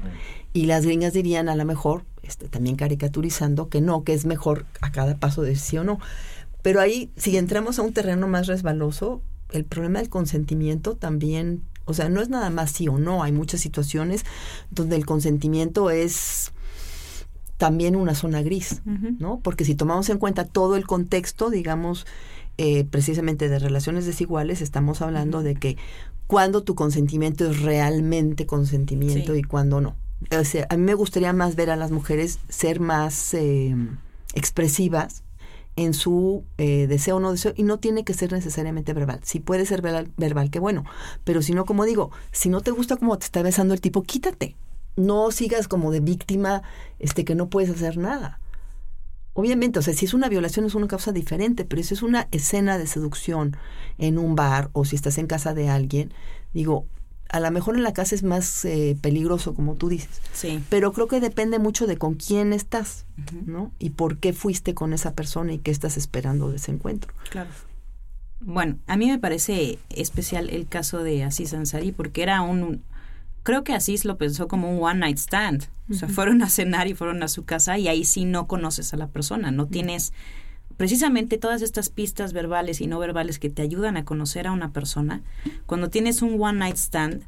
[0.54, 4.67] Y las gringas dirían a lo mejor, este, también caricaturizando, que no, que es mejor
[4.82, 5.99] a cada paso de sí o no.
[6.62, 11.95] Pero ahí, si entramos a un terreno más resbaloso, el problema del consentimiento también, o
[11.95, 14.25] sea, no es nada más sí o no, hay muchas situaciones
[14.69, 16.51] donde el consentimiento es
[17.58, 18.82] también una zona gris,
[19.20, 19.39] ¿no?
[19.41, 22.06] Porque si tomamos en cuenta todo el contexto, digamos,
[22.58, 25.78] eh, precisamente de relaciones desiguales, estamos hablando de que
[26.28, 29.96] cuando tu consentimiento es realmente consentimiento y cuando no.
[30.38, 33.76] O sea, a mí me gustaría más ver a las mujeres ser más eh,
[34.34, 35.24] expresivas
[35.78, 39.20] en su eh, deseo o no deseo y no tiene que ser necesariamente verbal.
[39.24, 40.84] Si puede ser verbal, verbal, qué bueno.
[41.24, 44.04] Pero si no, como digo, si no te gusta como te está besando el tipo,
[44.04, 44.56] quítate
[44.96, 46.64] no sigas como de víctima,
[47.00, 48.40] este, que no puedes hacer nada.
[49.34, 52.28] Obviamente, o sea, si es una violación es una causa diferente, pero si es una
[52.32, 53.58] escena de seducción
[53.98, 56.14] en un bar o si estás en casa de alguien,
[56.54, 56.86] digo,
[57.30, 60.22] a lo mejor en la casa es más eh, peligroso, como tú dices.
[60.32, 60.64] Sí.
[60.70, 63.06] Pero creo que depende mucho de con quién estás,
[63.46, 63.74] ¿no?
[63.78, 67.14] Y por qué fuiste con esa persona y qué estás esperando de ese encuentro.
[67.30, 67.50] Claro.
[68.40, 72.84] Bueno, a mí me parece especial el caso de Aziz Ansari porque era un,
[73.46, 75.70] creo que Asís lo pensó como un one night stand.
[75.90, 78.92] O sea, fueron a cenar y fueron a su casa y ahí sí no conoces
[78.94, 80.14] a la persona, no tienes
[80.78, 84.74] precisamente todas estas pistas verbales y no verbales que te ayudan a conocer a una
[84.74, 85.22] persona.
[85.68, 87.22] Cuando tienes un one night stand,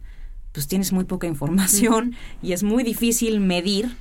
[0.54, 3.96] pues tienes muy poca información y es muy difícil medir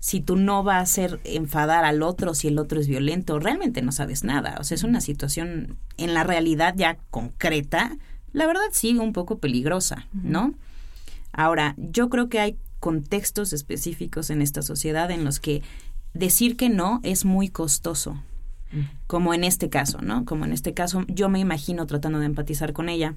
[0.00, 3.82] si tú no vas a hacer enfadar al otro, si el otro es violento, realmente
[3.82, 4.56] no sabes nada.
[4.58, 7.96] O sea, es una situación en la realidad ya concreta,
[8.32, 10.54] la verdad sí, un poco peligrosa, ¿no?
[11.32, 15.62] Ahora, yo creo que hay contextos específicos en esta sociedad en los que
[16.14, 18.14] decir que no es muy costoso,
[18.72, 18.80] mm.
[19.06, 20.24] como en este caso, ¿no?
[20.24, 23.14] Como en este caso, yo me imagino tratando de empatizar con ella.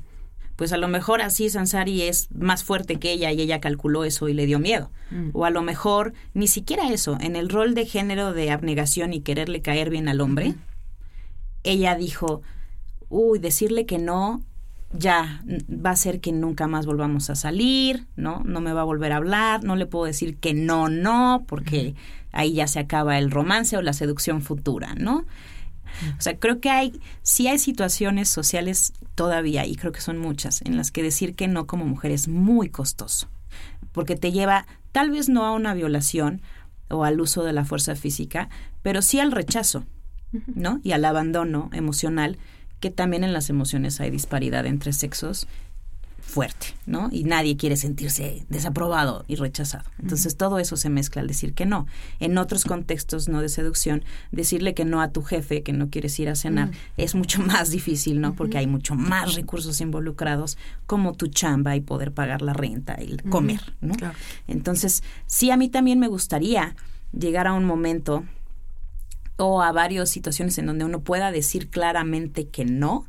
[0.56, 4.30] Pues a lo mejor así Sansari es más fuerte que ella y ella calculó eso
[4.30, 4.90] y le dio miedo.
[5.12, 5.32] Mm.
[5.34, 9.22] O a lo mejor ni siquiera eso, en el rol de género de abnegación y
[9.22, 10.56] quererle caer bien al hombre,
[11.64, 12.42] ella dijo,
[13.10, 14.44] uy, decirle que no
[14.98, 18.42] ya va a ser que nunca más volvamos a salir, ¿no?
[18.46, 21.96] No me va a volver a hablar, no le puedo decir que no, no, porque
[22.32, 25.26] ahí ya se acaba el romance o la seducción futura, ¿no?
[26.18, 30.62] O sea, creo que hay, sí hay situaciones sociales todavía, y creo que son muchas,
[30.62, 33.30] en las que decir que no como mujer es muy costoso,
[33.94, 36.42] porque te lleva tal vez no a una violación
[36.90, 38.50] o al uso de la fuerza física,
[38.82, 39.86] pero sí al rechazo,
[40.54, 40.80] ¿no?
[40.84, 42.38] Y al abandono emocional,
[42.86, 45.48] que también en las emociones hay disparidad entre sexos
[46.20, 47.10] fuerte, ¿no?
[47.12, 49.86] Y nadie quiere sentirse desaprobado y rechazado.
[50.00, 51.88] Entonces todo eso se mezcla al decir que no.
[52.20, 56.20] En otros contextos no de seducción, decirle que no a tu jefe, que no quieres
[56.20, 58.36] ir a cenar, es mucho más difícil, ¿no?
[58.36, 63.18] Porque hay mucho más recursos involucrados, como tu chamba y poder pagar la renta y
[63.32, 63.96] comer, ¿no?
[64.48, 66.76] Entonces, sí, a mí también me gustaría
[67.14, 68.26] llegar a un momento
[69.38, 73.08] o a varias situaciones en donde uno pueda decir claramente que no,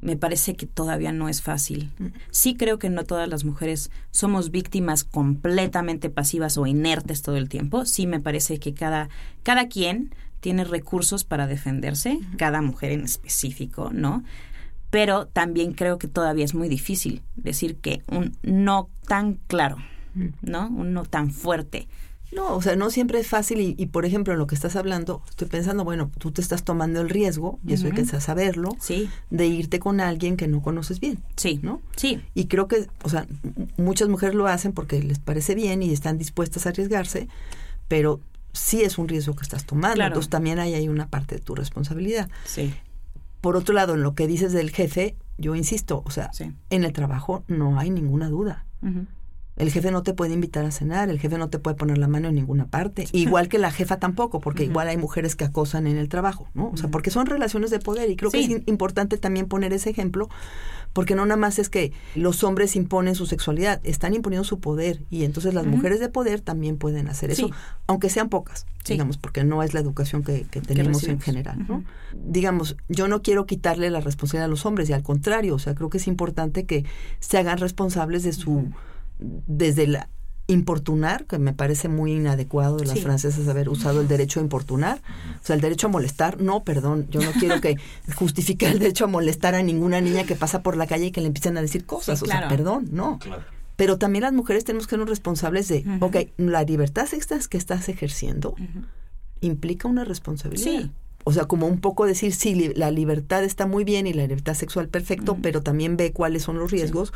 [0.00, 1.90] me parece que todavía no es fácil.
[1.98, 2.06] Mm.
[2.30, 7.48] Sí creo que no todas las mujeres somos víctimas completamente pasivas o inertes todo el
[7.48, 7.86] tiempo.
[7.86, 9.08] Sí me parece que cada,
[9.42, 14.22] cada quien tiene recursos para defenderse, cada mujer en específico, ¿no?
[14.90, 19.78] Pero también creo que todavía es muy difícil decir que un no tan claro,
[20.14, 20.26] mm.
[20.42, 20.68] ¿no?
[20.68, 21.88] Un no tan fuerte
[22.32, 25.22] no, o sea, no siempre es fácil y, por ejemplo, en lo que estás hablando,
[25.28, 29.08] estoy pensando, bueno, tú te estás tomando el riesgo, y eso hay que saberlo, sí.
[29.30, 31.22] de irte con alguien que no conoces bien.
[31.36, 31.60] Sí.
[31.62, 31.80] ¿No?
[31.96, 32.20] Sí.
[32.34, 33.26] Y creo que, o sea,
[33.76, 37.28] muchas mujeres lo hacen porque les parece bien y están dispuestas a arriesgarse,
[37.88, 38.20] pero
[38.52, 40.02] sí es un riesgo que estás tomando.
[40.02, 42.28] Entonces también hay ahí una parte de tu responsabilidad.
[42.44, 42.74] Sí.
[43.40, 46.30] Por otro lado, en lo que dices del jefe, yo insisto, o sea,
[46.70, 48.64] en el trabajo no hay ninguna duda.
[49.56, 52.08] El jefe no te puede invitar a cenar, el jefe no te puede poner la
[52.08, 53.06] mano en ninguna parte.
[53.12, 56.70] Igual que la jefa tampoco, porque igual hay mujeres que acosan en el trabajo, ¿no?
[56.70, 59.88] O sea, porque son relaciones de poder y creo que es importante también poner ese
[59.88, 60.28] ejemplo,
[60.92, 65.02] porque no nada más es que los hombres imponen su sexualidad, están imponiendo su poder
[65.10, 67.50] y entonces las mujeres de poder también pueden hacer eso,
[67.86, 71.82] aunque sean pocas, digamos, porque no es la educación que, tenemos en general, ¿no?
[72.14, 75.74] Digamos, yo no quiero quitarle la responsabilidad a los hombres y al contrario, o sea,
[75.74, 76.84] creo que es importante que
[77.20, 78.70] se hagan responsables de su
[79.18, 79.98] desde el
[80.48, 85.02] importunar, que me parece muy inadecuado de las francesas haber usado el derecho a importunar,
[85.42, 87.76] o sea, el derecho a molestar, no, perdón, yo no quiero que
[88.14, 91.20] justifique el derecho a molestar a ninguna niña que pasa por la calle y que
[91.20, 93.18] le empiecen a decir cosas, o sea, perdón, no.
[93.74, 97.88] Pero también las mujeres tenemos que ser responsables de, ok, la libertad sexual que estás
[97.88, 98.54] ejerciendo
[99.40, 100.90] implica una responsabilidad.
[101.24, 104.54] O sea, como un poco decir, sí, la libertad está muy bien y la libertad
[104.54, 107.12] sexual perfecto, pero también ve cuáles son los riesgos.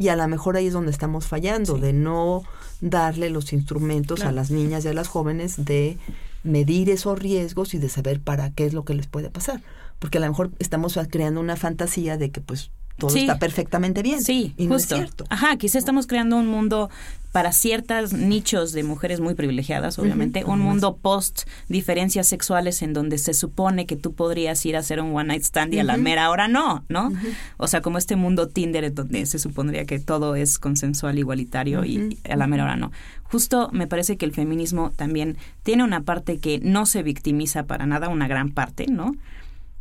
[0.00, 2.42] Y a lo mejor ahí es donde estamos fallando, de no
[2.80, 5.98] darle los instrumentos a las niñas y a las jóvenes de
[6.42, 9.60] medir esos riesgos y de saber para qué es lo que les puede pasar.
[9.98, 12.70] Porque a lo mejor estamos creando una fantasía de que pues
[13.08, 14.22] todo está perfectamente bien.
[14.22, 15.24] Sí, y no es cierto.
[15.28, 16.90] Ajá, quizá estamos creando un mundo
[17.32, 23.18] para ciertos nichos de mujeres muy privilegiadas, obviamente, un mundo post diferencias sexuales en donde
[23.18, 25.96] se supone que tú podrías ir a hacer un one night stand y a la
[25.96, 27.12] mera hora no, ¿no?
[27.56, 31.84] O sea, como este mundo Tinder en donde se supondría que todo es consensual, igualitario
[31.84, 32.90] y a la mera hora no.
[33.22, 37.86] Justo me parece que el feminismo también tiene una parte que no se victimiza para
[37.86, 39.14] nada, una gran parte, ¿no?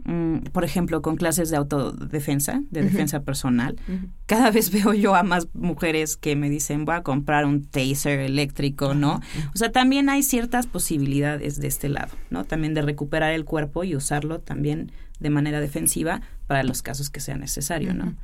[0.06, 3.76] Mm, por ejemplo, con clases de autodefensa, de defensa personal,
[4.26, 8.20] cada vez veo yo a más mujeres que me dicen, voy a comprar un taser
[8.20, 9.22] eléctrico, ¿no?
[9.54, 12.46] O sea, también hay ciertas posibilidades de este lado, ¿no?
[12.46, 17.20] También de recuperar el cuerpo y usarlo también de manera defensiva para los casos que
[17.20, 18.16] sea necesario, ¿no?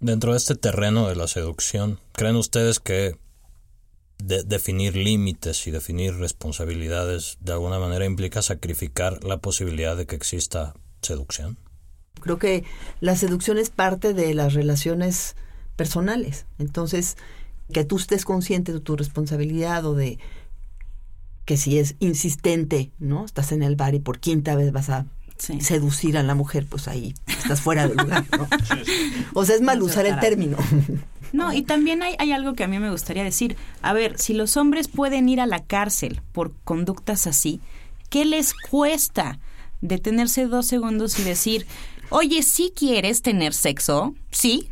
[0.00, 3.16] Dentro de este terreno de la seducción, ¿creen ustedes que
[4.18, 10.74] definir límites y definir responsabilidades de alguna manera implica sacrificar la posibilidad de que exista
[11.02, 11.58] seducción?
[12.20, 12.64] Creo que
[13.00, 15.36] la seducción es parte de las relaciones
[15.76, 16.46] personales.
[16.58, 17.16] Entonces,
[17.72, 20.18] que tú estés consciente de tu responsabilidad o de
[21.44, 23.24] que si es insistente, ¿no?
[23.24, 25.06] Estás en el bar y por quinta vez vas a
[25.38, 28.48] seducir a la mujer, pues ahí estás fuera del lugar, ¿no?
[29.34, 30.56] O sea, es mal usar el término.
[31.32, 33.56] No, y también hay, hay algo que a mí me gustaría decir.
[33.82, 37.60] A ver, si los hombres pueden ir a la cárcel por conductas así,
[38.10, 39.38] ¿qué les cuesta?
[39.80, 41.66] Detenerse dos segundos y decir,
[42.10, 44.14] oye, ¿sí quieres tener sexo?
[44.30, 44.70] Sí.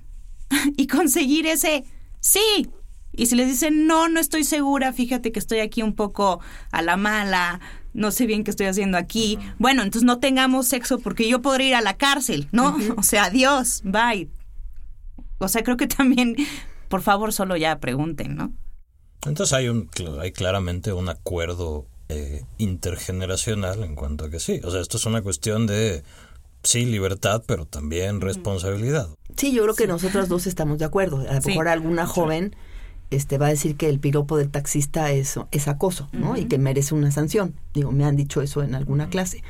[0.77, 1.85] y conseguir ese
[2.21, 2.69] sí.
[3.13, 6.41] Y si les dicen, no, no estoy segura, fíjate que estoy aquí un poco
[6.71, 7.61] a la mala,
[7.95, 9.39] no sé bien qué estoy haciendo aquí.
[9.59, 12.77] Bueno, entonces no tengamos sexo porque yo podría ir a la cárcel, ¿no?
[12.99, 14.29] O sea, adiós, bye.
[15.39, 16.37] O sea, creo que también,
[16.89, 18.53] por favor, solo ya pregunten, ¿no?
[19.25, 19.89] Entonces hay, un,
[20.21, 24.61] hay claramente un acuerdo eh, intergeneracional en cuanto a que sí.
[24.65, 26.03] O sea, esto es una cuestión de,
[26.63, 29.09] sí, libertad, pero también responsabilidad.
[29.37, 31.25] Sí, yo creo que nosotros dos estamos de acuerdo.
[31.29, 32.55] A lo mejor alguna joven
[33.11, 36.37] este va a decir que el piropo del taxista es, es acoso, ¿no?
[36.37, 37.55] Y que merece una sanción.
[37.73, 39.43] Digo, me han dicho eso en alguna clase.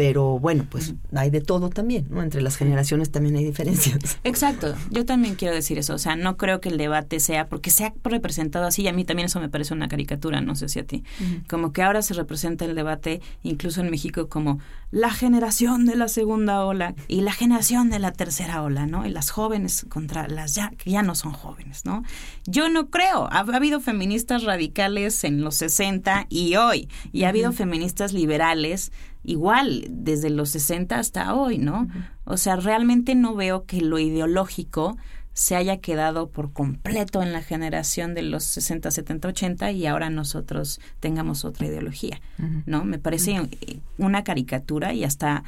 [0.00, 2.22] Pero bueno, pues hay de todo también, ¿no?
[2.22, 4.18] Entre las generaciones también hay diferencias.
[4.24, 7.68] Exacto, yo también quiero decir eso, o sea, no creo que el debate sea, porque
[7.68, 10.70] se ha representado así, y a mí también eso me parece una caricatura, no sé
[10.70, 11.04] si a ti,
[11.50, 14.58] como que ahora se representa el debate, incluso en México, como
[14.90, 19.06] la generación de la segunda ola y la generación de la tercera ola, ¿no?
[19.06, 22.02] Y las jóvenes contra las ya, que ya no son jóvenes, ¿no?
[22.44, 27.52] Yo no creo, ha, habido feministas radicales en los 60 y hoy, y ha habido
[27.52, 31.86] feministas liberales igual desde los 60 hasta hoy, ¿no?
[32.24, 34.96] O sea, realmente no veo que lo ideológico
[35.40, 40.10] se haya quedado por completo en la generación de los 60, 70, 80 y ahora
[40.10, 42.20] nosotros tengamos otra ideología,
[42.66, 42.84] ¿no?
[42.84, 43.48] Me parece
[43.96, 45.44] una caricatura y hasta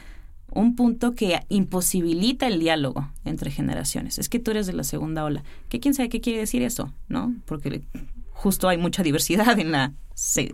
[0.51, 4.19] un punto que imposibilita el diálogo entre generaciones.
[4.19, 5.45] Es que tú eres de la segunda ola.
[5.69, 6.91] ¿Qué quién sabe qué quiere decir eso?
[7.09, 7.35] ¿No?
[7.45, 7.83] Porque
[8.43, 9.93] justo hay mucha diversidad en la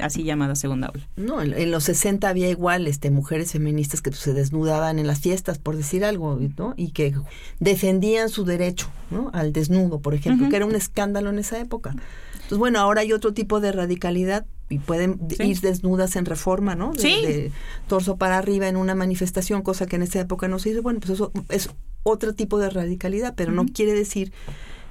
[0.00, 1.08] así llamada segunda ola.
[1.16, 5.58] No, en, los 60 había igual este mujeres feministas que se desnudaban en las fiestas,
[5.58, 6.74] por decir algo, ¿no?
[6.76, 7.14] Y que
[7.60, 9.30] defendían su derecho, ¿no?
[9.32, 11.94] Al desnudo, por ejemplo, que era un escándalo en esa época.
[12.34, 16.92] Entonces, bueno, ahora hay otro tipo de radicalidad y pueden ir desnudas en reforma, ¿no?
[16.92, 17.50] De,
[17.86, 20.82] torso para arriba en una manifestación, cosa que en esa época no se hizo.
[20.82, 21.70] Bueno, pues eso es
[22.02, 24.32] otro tipo de radicalidad, pero no quiere decir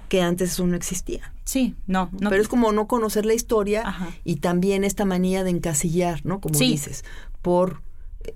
[0.07, 1.33] que antes eso no existía.
[1.43, 2.29] Sí, no, no.
[2.29, 6.41] Pero es como no conocer la historia y también esta manía de encasillar, ¿no?
[6.41, 7.03] Como dices,
[7.41, 7.81] por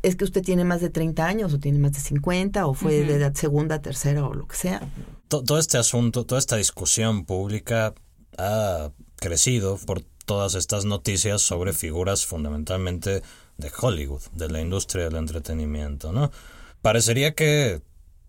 [0.02, 3.04] es que usted tiene más de 30 años o tiene más de 50 o fue
[3.04, 4.82] de edad segunda, tercera o lo que sea.
[5.28, 7.94] Todo este asunto, toda esta discusión pública
[8.38, 13.22] ha crecido por todas estas noticias sobre figuras fundamentalmente
[13.58, 16.32] de Hollywood, de la industria del entretenimiento, ¿no?
[16.82, 17.82] Parecería que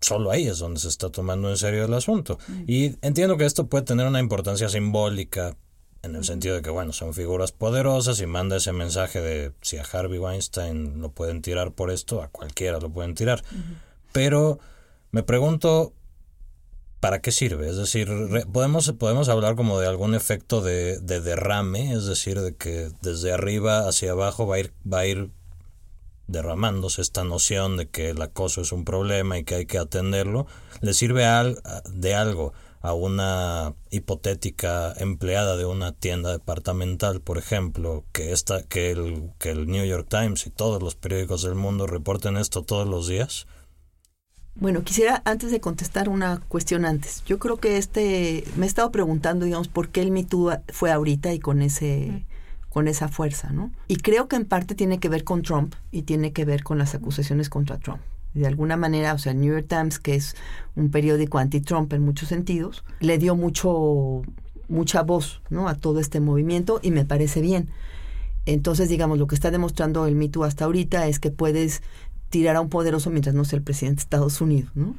[0.03, 2.37] solo ahí es donde se está tomando en serio el asunto.
[2.47, 2.63] Mm.
[2.67, 5.55] Y entiendo que esto puede tener una importancia simbólica
[6.03, 9.77] en el sentido de que, bueno, son figuras poderosas y manda ese mensaje de si
[9.77, 13.41] a Harvey Weinstein lo pueden tirar por esto, a cualquiera lo pueden tirar.
[14.11, 14.59] Pero
[15.11, 15.93] me pregunto,
[16.99, 17.69] ¿para qué sirve?
[17.69, 18.09] Es decir,
[18.51, 23.31] podemos, podemos hablar como de algún efecto de, de derrame, es decir, de que desde
[23.31, 25.29] arriba hacia abajo va a ir, va a ir
[26.27, 30.47] derramándose esta noción de que el acoso es un problema y que hay que atenderlo,
[30.81, 31.25] le sirve
[31.91, 38.91] de algo a una hipotética empleada de una tienda departamental, por ejemplo, que esta, que
[38.91, 42.85] el, que el New York Times y todos los periódicos del mundo reporten esto todos
[42.85, 43.47] los días?
[44.55, 47.23] Bueno, quisiera antes de contestar una cuestión antes.
[47.25, 50.27] Yo creo que este me he estado preguntando, digamos, por qué el Me
[50.73, 52.25] fue ahorita y con ese
[52.73, 53.71] con esa fuerza, ¿no?
[53.87, 56.79] Y creo que en parte tiene que ver con Trump y tiene que ver con
[56.79, 58.01] las acusaciones contra Trump.
[58.33, 60.35] De alguna manera, o sea, el New York Times, que es
[60.75, 64.23] un periódico anti-Trump en muchos sentidos, le dio mucho
[64.67, 65.67] mucha voz, ¿no?
[65.67, 67.69] a todo este movimiento y me parece bien.
[68.47, 71.83] Entonces, digamos, lo que está demostrando el Me hasta ahorita es que puedes
[72.29, 74.95] tirar a un poderoso mientras no sea el presidente de Estados Unidos, ¿no?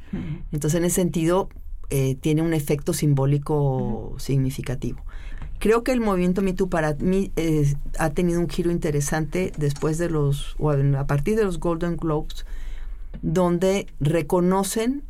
[0.52, 1.48] Entonces, en ese sentido,
[1.90, 5.04] eh, tiene un efecto simbólico significativo.
[5.64, 10.10] Creo que el movimiento Me para mí eh, ha tenido un giro interesante después de
[10.10, 12.44] los, o a partir de los Golden Globes,
[13.22, 15.04] donde reconocen,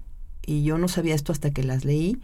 [0.47, 2.21] y yo no sabía esto hasta que las leí,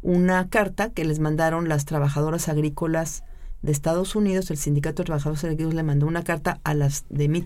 [0.00, 3.24] una carta que les mandaron las trabajadoras agrícolas
[3.62, 7.28] de Estados Unidos, el Sindicato de Trabajadores Agrícolas le mandó una carta a las de
[7.28, 7.44] Me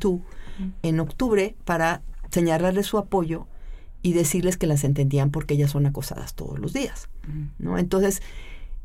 [0.83, 3.47] en octubre para señalarles su apoyo
[4.03, 7.09] y decirles que las entendían porque ellas son acosadas todos los días.
[7.59, 7.79] ¿no?
[7.79, 8.21] Entonces,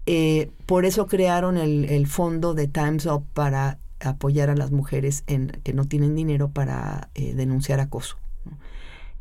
[0.05, 5.59] eh, por eso crearon el, fondo de Times Up para apoyar a las mujeres en,
[5.63, 8.17] que no tienen dinero para eh, denunciar acoso.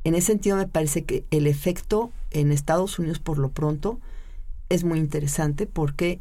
[0.04, 4.00] En ese sentido me parece que el efecto en Estados Unidos por lo pronto
[4.70, 6.20] es muy interesante porque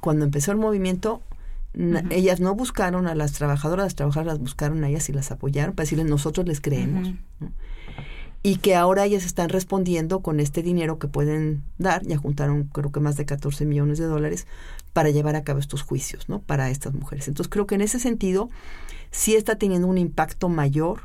[0.00, 1.22] cuando empezó el movimiento
[2.10, 5.74] ellas no buscaron a las trabajadoras, las trabajadoras las buscaron a ellas y las apoyaron
[5.74, 7.12] para decirles nosotros les creemos
[8.48, 12.90] y que ahora ellas están respondiendo con este dinero que pueden dar, ya juntaron creo
[12.90, 14.46] que más de 14 millones de dólares
[14.94, 16.40] para llevar a cabo estos juicios, ¿no?
[16.40, 17.28] Para estas mujeres.
[17.28, 18.48] Entonces creo que en ese sentido
[19.10, 21.00] sí está teniendo un impacto mayor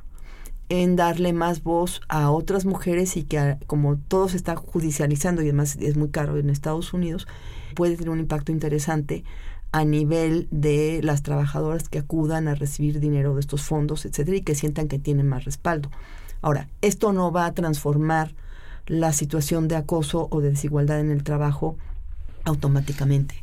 [0.69, 5.47] en darle más voz a otras mujeres y que como todo se está judicializando y
[5.47, 7.27] además es muy caro en Estados Unidos,
[7.75, 9.25] puede tener un impacto interesante
[9.73, 14.43] a nivel de las trabajadoras que acudan a recibir dinero de estos fondos, etcétera, y
[14.43, 15.89] que sientan que tienen más respaldo.
[16.43, 18.35] Ahora, esto no va a transformar
[18.85, 21.77] la situación de acoso o de desigualdad en el trabajo
[22.43, 23.41] automáticamente,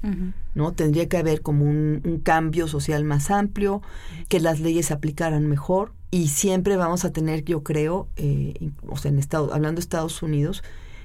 [0.55, 0.73] ¿no?
[0.73, 3.81] Tendría que haber como un, cambio social más amplio,
[4.29, 8.99] que las leyes se aplicaran mejor y siempre vamos a tener, yo creo, eh, o
[8.99, 10.63] sea, en Estados, hablando de Estados Unidos,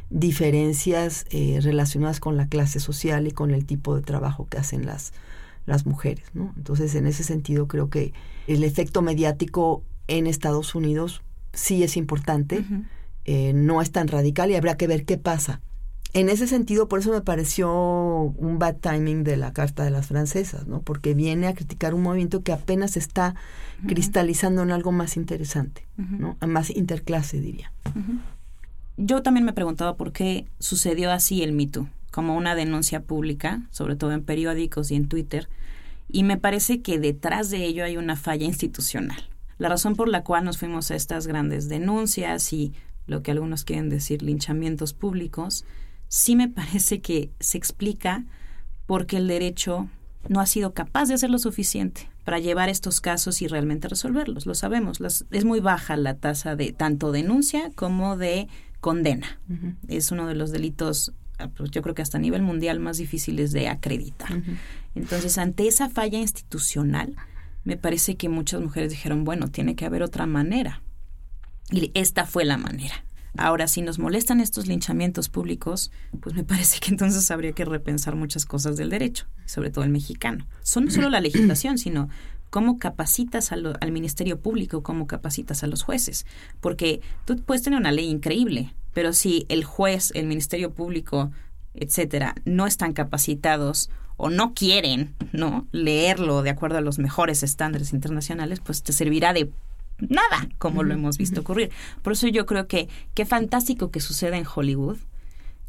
[0.10, 4.86] diferencias eh, relacionadas con la clase social y con el tipo de trabajo que hacen
[4.86, 5.14] las,
[5.66, 6.54] las mujeres, ¿no?
[6.58, 8.12] Entonces, en ese sentido, creo que
[8.48, 11.22] el efecto mediático en Estados Unidos
[11.56, 12.64] sí es importante,
[13.26, 15.62] eh, no es tan radical y habrá que ver qué pasa.
[16.14, 17.70] En ese sentido, por eso me pareció
[18.38, 20.82] un bad timing de la Carta de las Francesas, ¿no?
[20.82, 23.36] Porque viene a criticar un movimiento que apenas está
[23.86, 26.38] cristalizando en algo más interesante, ¿no?
[26.48, 27.74] Más interclase, diría.
[28.96, 33.98] Yo también me preguntaba por qué sucedió así el mito, como una denuncia pública, sobre
[33.98, 35.50] todo en periódicos y en Twitter,
[36.08, 39.22] y me parece que detrás de ello hay una falla institucional.
[39.58, 42.74] La razón por la cual nos fuimos a estas grandes denuncias y
[43.08, 45.66] lo que algunos quieren decir linchamientos públicos,
[46.08, 48.26] sí me parece que se explica
[48.86, 49.90] porque el derecho
[50.28, 54.46] no ha sido capaz de hacer lo suficiente para llevar estos casos y realmente resolverlos.
[54.46, 55.00] Lo sabemos,
[55.32, 58.48] es muy baja la tasa de tanto denuncia como de
[58.82, 59.40] condena.
[59.88, 62.98] Es uno de los delitos, ah, pues, yo creo que hasta a nivel mundial, más
[62.98, 64.30] difíciles de acreditar.
[64.96, 67.16] Entonces, ante esa falla institucional,
[67.66, 70.82] me parece que muchas mujeres dijeron, bueno, tiene que haber otra manera.
[71.72, 73.04] Y esta fue la manera.
[73.38, 75.92] Ahora, si nos molestan estos linchamientos públicos,
[76.22, 79.90] pues me parece que entonces habría que repensar muchas cosas del derecho, sobre todo el
[79.90, 80.48] mexicano.
[80.64, 82.08] Son no solo la legislación, sino
[82.50, 86.26] cómo capacitas al, Ministerio Público, cómo capacitas a los jueces.
[86.62, 91.32] Porque tú puedes tener una ley increíble, pero si el juez, el Ministerio Público,
[91.78, 95.68] etcétera, no están capacitados o no quieren, ¿no?
[95.72, 99.52] leerlo de acuerdo a los mejores estándares internacionales, pues te servirá de
[100.00, 101.72] nada, como lo hemos visto ocurrir.
[102.02, 104.98] Por eso yo creo que qué fantástico que suceda en Hollywood.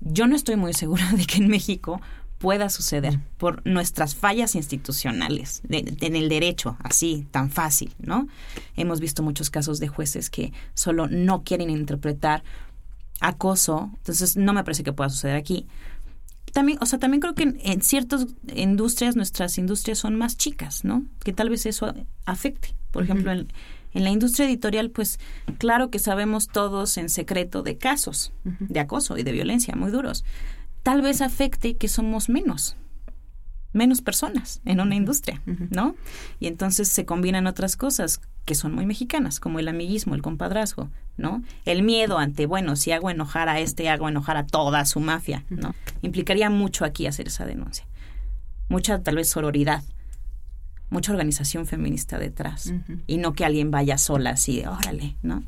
[0.01, 2.01] Yo no estoy muy segura de que en México
[2.39, 8.29] pueda suceder por nuestras fallas institucionales en el derecho, así, tan fácil, ¿no?
[8.77, 12.43] Hemos visto muchos casos de jueces que solo no quieren interpretar
[13.21, 15.67] acoso, entonces no me parece que pueda suceder aquí.
[16.57, 20.87] También, o sea, también creo que en, en ciertas industrias, nuestras industrias son más chicas,
[20.87, 21.05] ¿no?
[21.23, 21.93] Que tal vez eso
[22.25, 22.75] afecte.
[22.93, 23.49] Por ejemplo, en,
[23.93, 25.21] en la industria editorial, pues
[25.59, 30.25] claro que sabemos todos en secreto de casos de acoso y de violencia muy duros.
[30.83, 32.75] Tal vez afecte que somos menos,
[33.77, 35.95] menos personas en una industria, ¿no?
[36.41, 40.89] Y entonces se combinan otras cosas que son muy mexicanas, como el amiguismo, el compadrazgo,
[41.17, 41.43] ¿no?
[41.65, 45.45] El miedo ante, bueno, si hago enojar a este, hago enojar a toda su mafia,
[45.51, 45.75] ¿no?
[46.03, 47.87] Implicaría mucho aquí hacer esa denuncia.
[48.69, 49.83] Mucha tal vez sororidad,
[50.91, 52.73] mucha organización feminista detrás
[53.07, 55.45] y no que alguien vaya sola así órale, ¿no?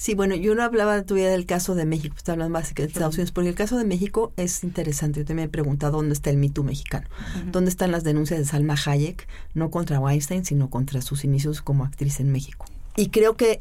[0.00, 3.16] Sí, bueno, yo no hablaba todavía del caso de México, está hablando más de Estados
[3.16, 5.20] Unidos, porque el caso de México es interesante.
[5.20, 7.06] Yo también me he preguntado dónde está el mito mexicano,
[7.52, 11.84] dónde están las denuncias de Salma Hayek, no contra Weinstein, sino contra sus inicios como
[11.84, 12.64] actriz en México.
[12.96, 13.60] Y creo que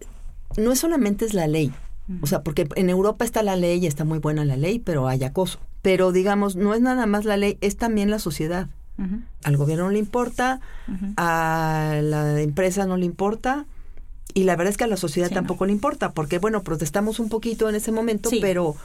[0.56, 1.74] no es solamente es la ley,
[2.22, 5.10] o sea, porque en Europa está la ley y está muy buena la ley, pero
[5.10, 5.60] hay acoso.
[5.82, 8.70] Pero digamos, no es nada más la ley, es también la sociedad.
[9.44, 10.62] Al gobierno no le importa,
[11.18, 13.66] a la empresa no le importa,
[14.34, 17.30] y la verdad es que a la sociedad tampoco le importa, porque bueno, protestamos un
[17.30, 18.76] poquito en ese momento, pero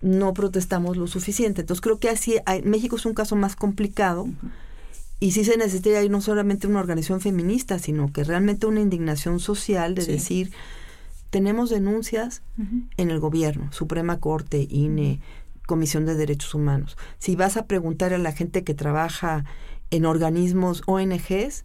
[0.00, 1.60] no protestamos lo suficiente.
[1.60, 4.28] Entonces creo que así México es un caso más complicado
[5.20, 9.38] y sí se necesita ahí no solamente una organización feminista, sino que realmente una indignación
[9.38, 10.50] social de decir
[11.30, 12.42] tenemos denuncias
[12.96, 15.20] en el gobierno, Suprema Corte, INE,
[15.64, 16.98] Comisión de Derechos Humanos.
[17.18, 19.44] Si vas a preguntar a la gente que trabaja
[19.90, 21.64] en organismos ONGs,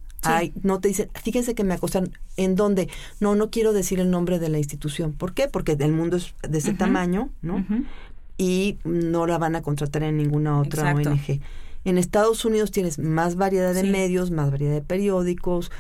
[0.64, 2.90] no te dicen, fíjese que me acosan, ¿en dónde?
[3.20, 5.14] No, no quiero decir el nombre de la institución.
[5.14, 5.48] ¿Por qué?
[5.48, 7.66] Porque el mundo es de ese tamaño, ¿no?
[8.38, 11.42] Y no la van a contratar en ninguna otra ONG.
[11.86, 15.72] En Estados Unidos tienes más variedad de medios, más variedad de periódicos,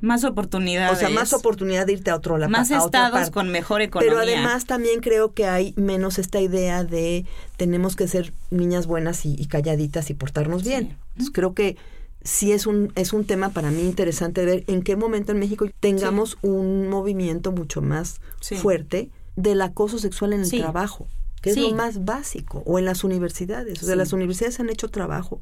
[0.00, 0.96] más oportunidades.
[0.96, 2.50] O sea, más oportunidad de irte a otro lado.
[2.50, 4.14] Más estados con mejor economía.
[4.14, 7.26] Pero además también creo que hay menos esta idea de
[7.56, 10.96] tenemos que ser niñas buenas y, calladitas y portarnos bien.
[11.32, 11.76] creo que
[12.24, 15.66] sí es un, es un tema para mí interesante ver en qué momento en México
[15.80, 21.06] tengamos un movimiento mucho más fuerte del acoso sexual en el trabajo,
[21.40, 23.82] que es lo más básico, o en las universidades.
[23.82, 25.40] O sea, las universidades han hecho trabajo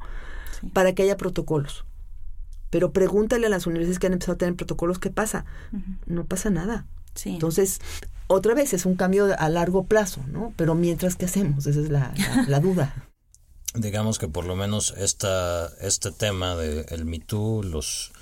[0.73, 1.85] para que haya protocolos.
[2.71, 5.45] Pero pregúntale a las universidades que han empezado a tener protocolos, ¿qué pasa?
[6.07, 6.87] No pasa nada.
[7.25, 7.81] Entonces,
[8.29, 10.53] otra vez es un cambio a largo plazo, ¿no?
[10.57, 11.67] Pero mientras, ¿qué hacemos?
[11.67, 12.15] Esa es la,
[12.47, 12.95] la, duda.
[13.75, 18.13] Digamos que por lo menos esta, este tema de el Me Too, los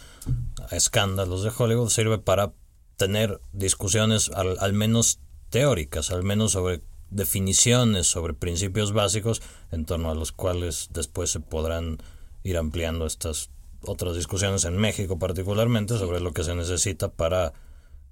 [0.71, 2.53] escándalos de Hollywood, sirve para
[2.97, 5.21] tener discusiones al, al menos
[5.51, 9.41] teóricas, al menos sobre definiciones, sobre principios básicos,
[9.73, 11.99] en torno a los cuales después se podrán
[12.43, 13.51] ir ampliando estas
[13.83, 17.53] otras discusiones en México particularmente sobre lo que se necesita para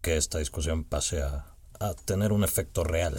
[0.00, 1.52] que esta discusión pase a,
[2.06, 3.18] tener un efecto real.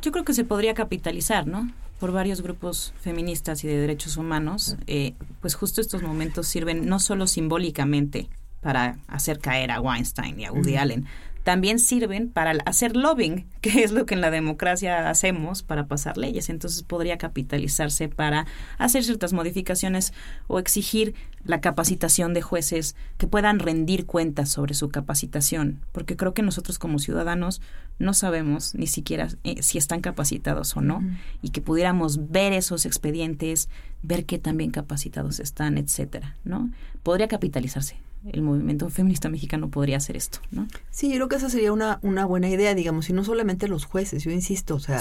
[0.00, 1.72] Yo creo que se podría capitalizar, ¿no?
[2.00, 6.98] Por varios grupos feministas y de derechos humanos, eh, pues justo estos momentos sirven no
[6.98, 8.28] solo simbólicamente
[8.60, 11.06] para hacer caer a Weinstein y a Woody Allen
[11.42, 16.16] también sirven para hacer lobbying, que es lo que en la democracia hacemos para pasar
[16.16, 16.48] leyes.
[16.48, 18.46] Entonces podría capitalizarse para
[18.78, 20.12] hacer ciertas modificaciones
[20.46, 21.14] o exigir
[21.44, 26.78] la capacitación de jueces que puedan rendir cuentas sobre su capacitación, porque creo que nosotros
[26.78, 27.62] como ciudadanos
[27.98, 31.02] no sabemos ni siquiera eh, si están capacitados o no,
[31.40, 33.70] y que pudiéramos ver esos expedientes,
[34.02, 36.70] ver qué tan bien capacitados están, etcétera, ¿no?
[37.02, 40.68] Podría capitalizarse el movimiento feminista mexicano podría hacer esto, ¿no?
[40.90, 43.86] Sí, yo creo que esa sería una, una buena idea, digamos, y no solamente los
[43.86, 45.00] jueces, yo insisto, o sea,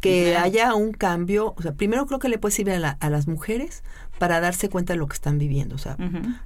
[0.00, 3.26] que haya un cambio, o sea, primero creo que le puede servir a, a, las
[3.26, 3.82] mujeres
[4.18, 5.96] para darse cuenta de lo que están viviendo, o sea,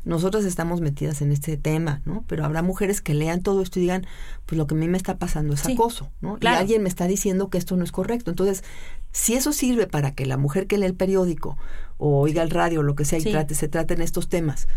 [0.05, 2.25] nosotras estamos metidas en este tema, ¿no?
[2.29, 4.07] Pero habrá mujeres que lean todo esto y digan,
[4.47, 6.39] pues lo que a mí me está pasando es acoso, ¿no?
[6.41, 8.31] Y alguien me está diciendo que esto no es correcto.
[8.31, 8.63] Entonces,
[9.11, 11.57] si eso sirve para que la mujer que lee el periódico
[11.99, 14.69] o oiga el radio o lo que sea y trate, se traten estos temas,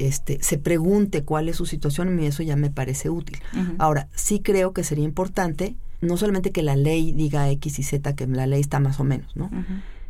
[0.00, 3.38] este, se pregunte cuál es su situación, y eso ya me parece útil.
[3.78, 8.14] Ahora, sí creo que sería importante, no solamente que la ley diga X y Z,
[8.16, 9.50] que la ley está más o menos, ¿no?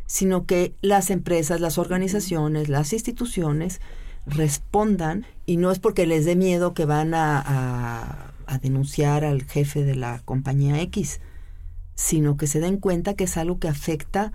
[0.05, 3.81] Sino que las empresas, las organizaciones, las instituciones
[4.25, 9.83] respondan, y no es porque les dé miedo que van a, a denunciar al jefe
[9.83, 11.19] de la compañía X,
[11.95, 14.31] sino que se den cuenta que es algo que afecta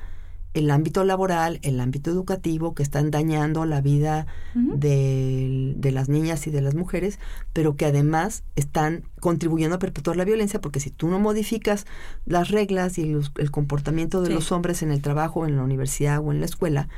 [0.56, 6.46] el ámbito laboral, el ámbito educativo, que están dañando la vida de, de, las niñas
[6.46, 7.18] y de las mujeres,
[7.52, 11.86] pero que además están contribuyendo a perpetuar la violencia, porque si tú no modificas
[12.24, 16.32] las reglas y el, comportamiento de los hombres en el trabajo, en la universidad o
[16.32, 16.88] en la escuela,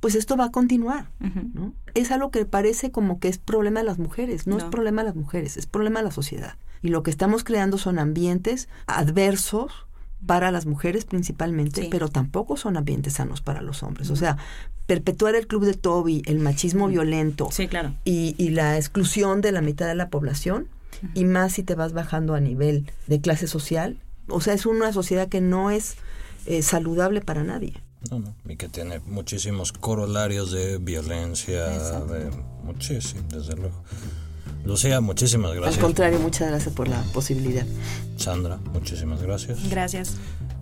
[0.00, 1.10] pues esto va a continuar.
[1.20, 1.74] ¿no?
[1.94, 5.02] Es algo que parece como que es problema de las mujeres, no, no es problema
[5.02, 6.56] de las mujeres, es problema de la sociedad.
[6.80, 9.85] Y lo que estamos creando son ambientes adversos
[10.26, 14.10] para las mujeres principalmente, pero tampoco son ambientes sanos para los hombres.
[14.10, 14.36] O sea,
[14.86, 17.94] perpetuar el club de Toby, el machismo violento claro.
[18.04, 20.68] y, y, la exclusión de la mitad de la población,
[21.14, 23.98] y más si te vas bajando a nivel de clase social.
[24.28, 25.96] O sea, es una sociedad que no es
[26.46, 27.74] eh, saludable para nadie.
[28.10, 32.30] No, no, y que tiene muchísimos corolarios de violencia, de
[32.62, 33.82] muchísimo, desde luego.
[34.66, 35.76] Lucía, muchísimas gracias.
[35.76, 37.64] Al contrario, muchas gracias por la posibilidad.
[38.16, 39.70] Sandra, muchísimas gracias.
[39.70, 40.16] Gracias.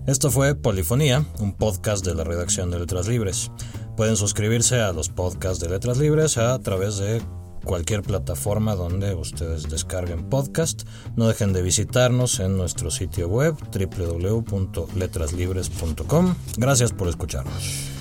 [0.07, 3.51] Esto fue Polifonía, un podcast de la redacción de Letras Libres.
[3.97, 7.23] Pueden suscribirse a los podcasts de Letras Libres a través de
[7.65, 10.83] cualquier plataforma donde ustedes descarguen podcast.
[11.17, 16.35] No dejen de visitarnos en nuestro sitio web www.letraslibres.com.
[16.59, 17.94] Gracias por escucharnos.